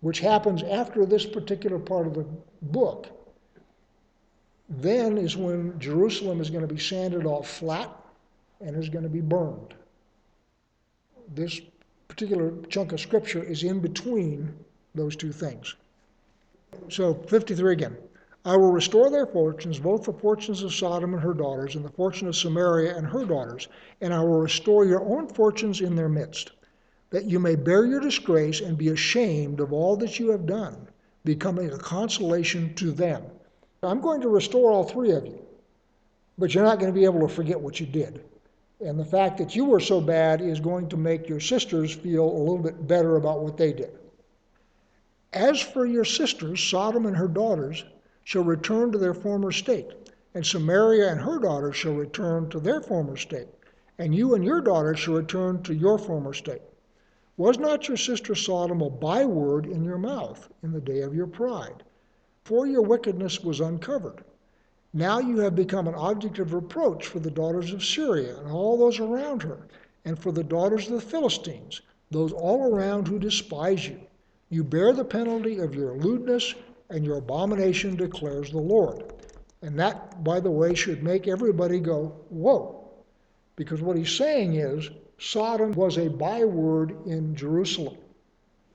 which 0.00 0.20
happens 0.20 0.62
after 0.62 1.06
this 1.06 1.24
particular 1.24 1.78
part 1.78 2.06
of 2.06 2.14
the 2.14 2.26
book, 2.62 3.08
then 4.68 5.18
is 5.18 5.36
when 5.36 5.78
Jerusalem 5.78 6.40
is 6.40 6.50
going 6.50 6.66
to 6.66 6.72
be 6.72 6.80
sanded 6.80 7.26
off 7.26 7.48
flat 7.48 7.90
and 8.60 8.76
is 8.76 8.88
going 8.88 9.04
to 9.04 9.10
be 9.10 9.20
burned. 9.20 9.74
This 11.34 11.60
particular 12.12 12.52
chunk 12.68 12.92
of 12.92 13.00
scripture 13.00 13.42
is 13.42 13.62
in 13.62 13.80
between 13.80 14.54
those 14.94 15.16
two 15.16 15.32
things. 15.32 15.76
So, 16.90 17.14
53 17.14 17.72
again. 17.72 17.96
I 18.44 18.54
will 18.54 18.70
restore 18.70 19.08
their 19.08 19.24
fortunes, 19.24 19.78
both 19.78 20.02
the 20.02 20.12
fortunes 20.12 20.62
of 20.62 20.74
Sodom 20.74 21.14
and 21.14 21.22
her 21.22 21.32
daughters, 21.32 21.74
and 21.74 21.82
the 21.82 21.92
fortune 21.92 22.28
of 22.28 22.36
Samaria 22.36 22.96
and 22.96 23.06
her 23.06 23.24
daughters, 23.24 23.68
and 24.02 24.12
I 24.12 24.20
will 24.20 24.40
restore 24.40 24.84
your 24.84 25.02
own 25.02 25.26
fortunes 25.26 25.80
in 25.80 25.96
their 25.96 26.10
midst, 26.10 26.52
that 27.08 27.24
you 27.24 27.38
may 27.38 27.54
bear 27.54 27.86
your 27.86 28.00
disgrace 28.00 28.60
and 28.60 28.76
be 28.76 28.88
ashamed 28.88 29.60
of 29.60 29.72
all 29.72 29.96
that 29.96 30.18
you 30.18 30.28
have 30.32 30.44
done, 30.44 30.88
becoming 31.24 31.70
a 31.70 31.78
consolation 31.78 32.74
to 32.74 32.90
them. 32.90 33.22
I'm 33.82 34.02
going 34.02 34.20
to 34.20 34.28
restore 34.28 34.70
all 34.70 34.84
three 34.84 35.12
of 35.12 35.24
you, 35.24 35.40
but 36.36 36.54
you're 36.54 36.64
not 36.64 36.78
going 36.78 36.92
to 36.92 36.98
be 36.98 37.06
able 37.06 37.26
to 37.26 37.34
forget 37.34 37.58
what 37.58 37.80
you 37.80 37.86
did. 37.86 38.22
And 38.84 38.98
the 38.98 39.04
fact 39.04 39.38
that 39.38 39.54
you 39.54 39.64
were 39.64 39.80
so 39.80 40.00
bad 40.00 40.40
is 40.40 40.58
going 40.58 40.88
to 40.88 40.96
make 40.96 41.28
your 41.28 41.38
sisters 41.38 41.94
feel 41.94 42.24
a 42.24 42.38
little 42.38 42.58
bit 42.58 42.88
better 42.88 43.16
about 43.16 43.40
what 43.40 43.56
they 43.56 43.72
did. 43.72 43.96
As 45.32 45.60
for 45.60 45.86
your 45.86 46.04
sisters, 46.04 46.60
Sodom 46.60 47.06
and 47.06 47.16
her 47.16 47.28
daughters, 47.28 47.84
shall 48.24 48.44
return 48.44 48.90
to 48.92 48.98
their 48.98 49.14
former 49.14 49.52
state, 49.52 50.10
and 50.34 50.44
Samaria 50.44 51.10
and 51.10 51.20
her 51.20 51.38
daughters 51.38 51.76
shall 51.76 51.94
return 51.94 52.48
to 52.50 52.60
their 52.60 52.80
former 52.80 53.16
state, 53.16 53.48
and 53.98 54.14
you 54.14 54.34
and 54.34 54.44
your 54.44 54.60
daughters 54.60 54.98
shall 54.98 55.14
return 55.14 55.62
to 55.62 55.74
your 55.74 55.96
former 55.96 56.32
state. 56.32 56.62
Was 57.36 57.58
not 57.58 57.88
your 57.88 57.96
sister 57.96 58.34
Sodom 58.34 58.82
a 58.82 58.90
byword 58.90 59.64
in 59.64 59.84
your 59.84 59.98
mouth 59.98 60.48
in 60.62 60.72
the 60.72 60.80
day 60.80 61.00
of 61.02 61.14
your 61.14 61.26
pride? 61.26 61.82
For 62.44 62.66
your 62.66 62.82
wickedness 62.82 63.42
was 63.42 63.60
uncovered. 63.60 64.24
Now 64.94 65.20
you 65.20 65.38
have 65.38 65.56
become 65.56 65.88
an 65.88 65.94
object 65.94 66.38
of 66.38 66.52
reproach 66.52 67.06
for 67.06 67.18
the 67.18 67.30
daughters 67.30 67.72
of 67.72 67.82
Syria 67.82 68.38
and 68.38 68.52
all 68.52 68.76
those 68.76 69.00
around 69.00 69.42
her, 69.42 69.66
and 70.04 70.18
for 70.18 70.32
the 70.32 70.44
daughters 70.44 70.86
of 70.86 70.92
the 70.92 71.00
Philistines, 71.00 71.80
those 72.10 72.30
all 72.30 72.70
around 72.70 73.08
who 73.08 73.18
despise 73.18 73.88
you. 73.88 73.98
You 74.50 74.62
bear 74.62 74.92
the 74.92 75.02
penalty 75.02 75.60
of 75.60 75.74
your 75.74 75.96
lewdness, 75.96 76.54
and 76.90 77.06
your 77.06 77.16
abomination 77.16 77.96
declares 77.96 78.50
the 78.50 78.58
Lord. 78.58 79.14
And 79.62 79.78
that, 79.78 80.22
by 80.22 80.40
the 80.40 80.50
way, 80.50 80.74
should 80.74 81.02
make 81.02 81.26
everybody 81.26 81.80
go, 81.80 82.14
whoa. 82.28 82.90
Because 83.56 83.80
what 83.80 83.96
he's 83.96 84.14
saying 84.14 84.56
is 84.56 84.90
Sodom 85.16 85.72
was 85.72 85.96
a 85.96 86.10
byword 86.10 87.06
in 87.06 87.34
Jerusalem. 87.34 87.96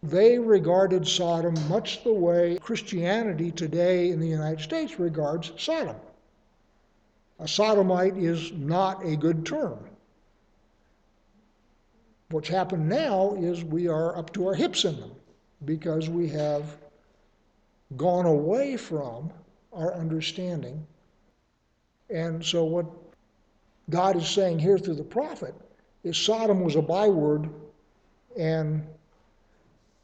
They 0.01 0.39
regarded 0.39 1.07
Sodom 1.07 1.53
much 1.67 2.03
the 2.03 2.13
way 2.13 2.57
Christianity 2.57 3.51
today 3.51 4.09
in 4.09 4.19
the 4.19 4.27
United 4.27 4.61
States 4.61 4.99
regards 4.99 5.51
Sodom. 5.57 5.95
A 7.39 7.47
sodomite 7.47 8.17
is 8.17 8.51
not 8.51 9.05
a 9.05 9.15
good 9.15 9.45
term. 9.45 9.77
What's 12.29 12.49
happened 12.49 12.89
now 12.89 13.35
is 13.35 13.63
we 13.63 13.87
are 13.87 14.17
up 14.17 14.33
to 14.33 14.47
our 14.47 14.53
hips 14.53 14.85
in 14.85 14.99
them 14.99 15.11
because 15.63 16.09
we 16.09 16.27
have 16.29 16.77
gone 17.95 18.25
away 18.25 18.75
from 18.75 19.31
our 19.71 19.93
understanding. 19.93 20.85
And 22.09 22.43
so, 22.43 22.65
what 22.65 22.85
God 23.89 24.17
is 24.17 24.27
saying 24.27 24.59
here 24.59 24.77
through 24.77 24.95
the 24.95 25.03
prophet 25.03 25.55
is 26.03 26.17
Sodom 26.17 26.61
was 26.61 26.75
a 26.75 26.81
byword, 26.81 27.49
and 28.37 28.85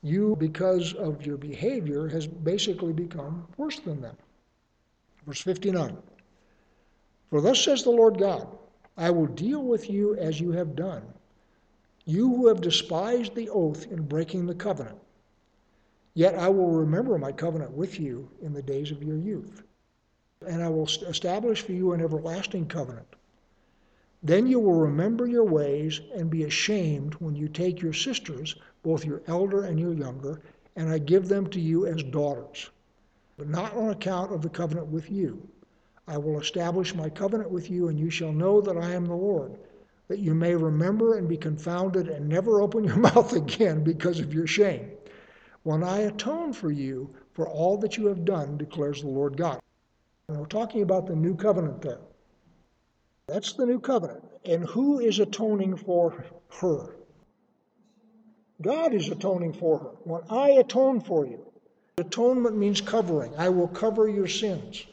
you, 0.02 0.36
because 0.38 0.94
of 0.94 1.26
your 1.26 1.38
behavior, 1.38 2.08
has 2.08 2.28
basically 2.28 2.94
become 2.94 3.48
worse 3.58 3.80
than 3.80 4.02
them. 4.02 4.16
Verse 5.26 5.42
59 5.42 5.98
For 7.34 7.42
thus 7.42 7.64
says 7.64 7.82
the 7.82 7.90
Lord 7.90 8.20
God, 8.20 8.48
I 8.96 9.10
will 9.10 9.26
deal 9.26 9.64
with 9.64 9.90
you 9.90 10.16
as 10.18 10.40
you 10.40 10.52
have 10.52 10.76
done, 10.76 11.02
you 12.06 12.30
who 12.30 12.46
have 12.46 12.62
despised 12.62 13.34
the 13.34 13.50
oath 13.50 13.92
in 13.92 14.04
breaking 14.04 14.46
the 14.46 14.54
covenant. 14.54 15.00
Yet 16.14 16.36
I 16.36 16.50
will 16.50 16.70
remember 16.70 17.18
my 17.18 17.32
covenant 17.32 17.72
with 17.72 18.00
you 18.00 18.30
in 18.44 18.54
the 18.54 18.62
days 18.62 18.92
of 18.92 19.02
your 19.02 19.18
youth, 19.18 19.64
and 20.46 20.62
I 20.62 20.70
will 20.70 20.86
establish 20.86 21.64
for 21.64 21.72
you 21.72 21.94
an 21.94 22.02
everlasting 22.02 22.68
covenant. 22.68 23.16
Then 24.22 24.46
you 24.46 24.60
will 24.60 24.80
remember 24.80 25.26
your 25.26 25.46
ways 25.46 26.02
and 26.14 26.30
be 26.30 26.44
ashamed 26.44 27.16
when 27.16 27.34
you 27.34 27.48
take 27.48 27.82
your 27.82 27.94
sisters, 27.94 28.58
both 28.84 29.06
your 29.06 29.24
elder 29.26 29.64
and 29.64 29.80
your 29.80 29.94
younger, 29.94 30.44
and 30.76 30.88
I 30.88 31.00
give 31.00 31.30
them 31.30 31.50
to 31.50 31.60
you 31.60 31.88
as 31.88 32.04
daughters, 32.04 32.70
but 33.38 33.50
not 33.50 33.76
on 33.76 33.90
account 33.90 34.32
of 34.32 34.44
the 34.44 34.50
covenant 34.50 34.90
with 34.90 35.10
you. 35.10 35.50
I 36.08 36.18
will 36.18 36.40
establish 36.40 36.96
my 36.96 37.10
covenant 37.10 37.50
with 37.50 37.70
you, 37.70 37.88
and 37.88 38.00
you 38.00 38.10
shall 38.10 38.34
know 38.34 38.62
that 38.62 38.78
I 38.78 38.92
am 38.92 39.06
the 39.06 39.16
Lord, 39.16 39.58
that 40.08 40.20
you 40.20 40.34
may 40.34 40.56
remember 40.56 41.18
and 41.18 41.28
be 41.30 41.38
confounded 41.38 42.08
and 42.08 42.28
never 42.28 42.62
open 42.62 42.84
your 42.86 42.98
mouth 42.98 43.34
again 43.34 43.84
because 43.84 44.20
of 44.20 44.34
your 44.34 44.48
shame 44.48 44.92
when 45.64 45.84
I 45.84 46.00
atone 46.00 46.54
for 46.54 46.72
you 46.72 47.16
for 47.32 47.48
all 47.48 47.78
that 47.78 47.98
you 47.98 48.08
have 48.08 48.26
done, 48.26 48.58
declares 48.58 49.02
the 49.02 49.08
Lord 49.08 49.36
God. 49.38 49.60
We're 50.28 50.46
talking 50.46 50.82
about 50.82 51.08
the 51.08 51.16
new 51.16 51.36
covenant 51.36 51.82
there. 51.82 52.02
That's 53.28 53.54
the 53.54 53.66
new 53.66 53.80
covenant. 53.80 54.24
And 54.46 54.66
who 54.66 55.00
is 55.00 55.20
atoning 55.20 55.78
for 55.78 56.26
her? 56.60 56.96
God 58.62 58.94
is 58.94 59.10
atoning 59.10 59.54
for 59.54 59.80
her. 59.80 59.90
When 60.04 60.22
I 60.30 60.52
atone 60.52 61.02
for 61.02 61.26
you, 61.26 61.46
atonement 61.98 62.58
means 62.58 62.82
covering. 62.82 63.34
I 63.38 63.50
will 63.50 63.68
cover 63.68 64.08
your 64.08 64.28
sins. 64.28 64.86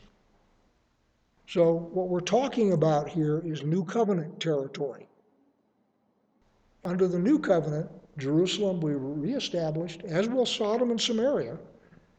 So, 1.51 1.73
what 1.93 2.07
we're 2.07 2.21
talking 2.21 2.75
about 2.75 3.09
here 3.09 3.43
is 3.45 3.65
new 3.65 3.85
covenant 3.85 4.39
territory. 4.39 5.09
Under 6.85 7.09
the 7.09 7.19
new 7.19 7.41
covenant, 7.41 7.91
Jerusalem 8.19 8.81
will 8.81 8.91
be 8.91 9.31
reestablished, 9.33 10.03
as 10.05 10.29
will 10.29 10.47
Sodom 10.47 10.93
and 10.93 11.01
Samaria. 11.01 11.59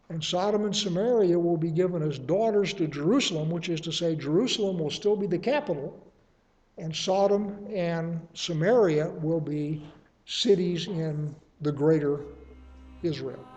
And 0.09 0.21
Sodom 0.21 0.65
and 0.65 0.75
Samaria 0.75 1.39
will 1.39 1.55
be 1.55 1.71
given 1.71 2.01
as 2.01 2.19
daughters 2.19 2.73
to 2.73 2.87
Jerusalem, 2.87 3.49
which 3.49 3.69
is 3.69 3.79
to 3.81 3.91
say, 3.93 4.17
Jerusalem 4.17 4.77
will 4.77 4.91
still 4.91 5.15
be 5.15 5.27
the 5.27 5.39
capital, 5.39 5.97
and 6.77 6.93
Sodom 6.93 7.65
and 7.73 8.19
Samaria 8.33 9.11
will 9.11 9.39
be 9.39 9.81
cities 10.25 10.87
in 10.87 11.33
the 11.61 11.71
greater 11.71 12.19
Israel. 13.01 13.47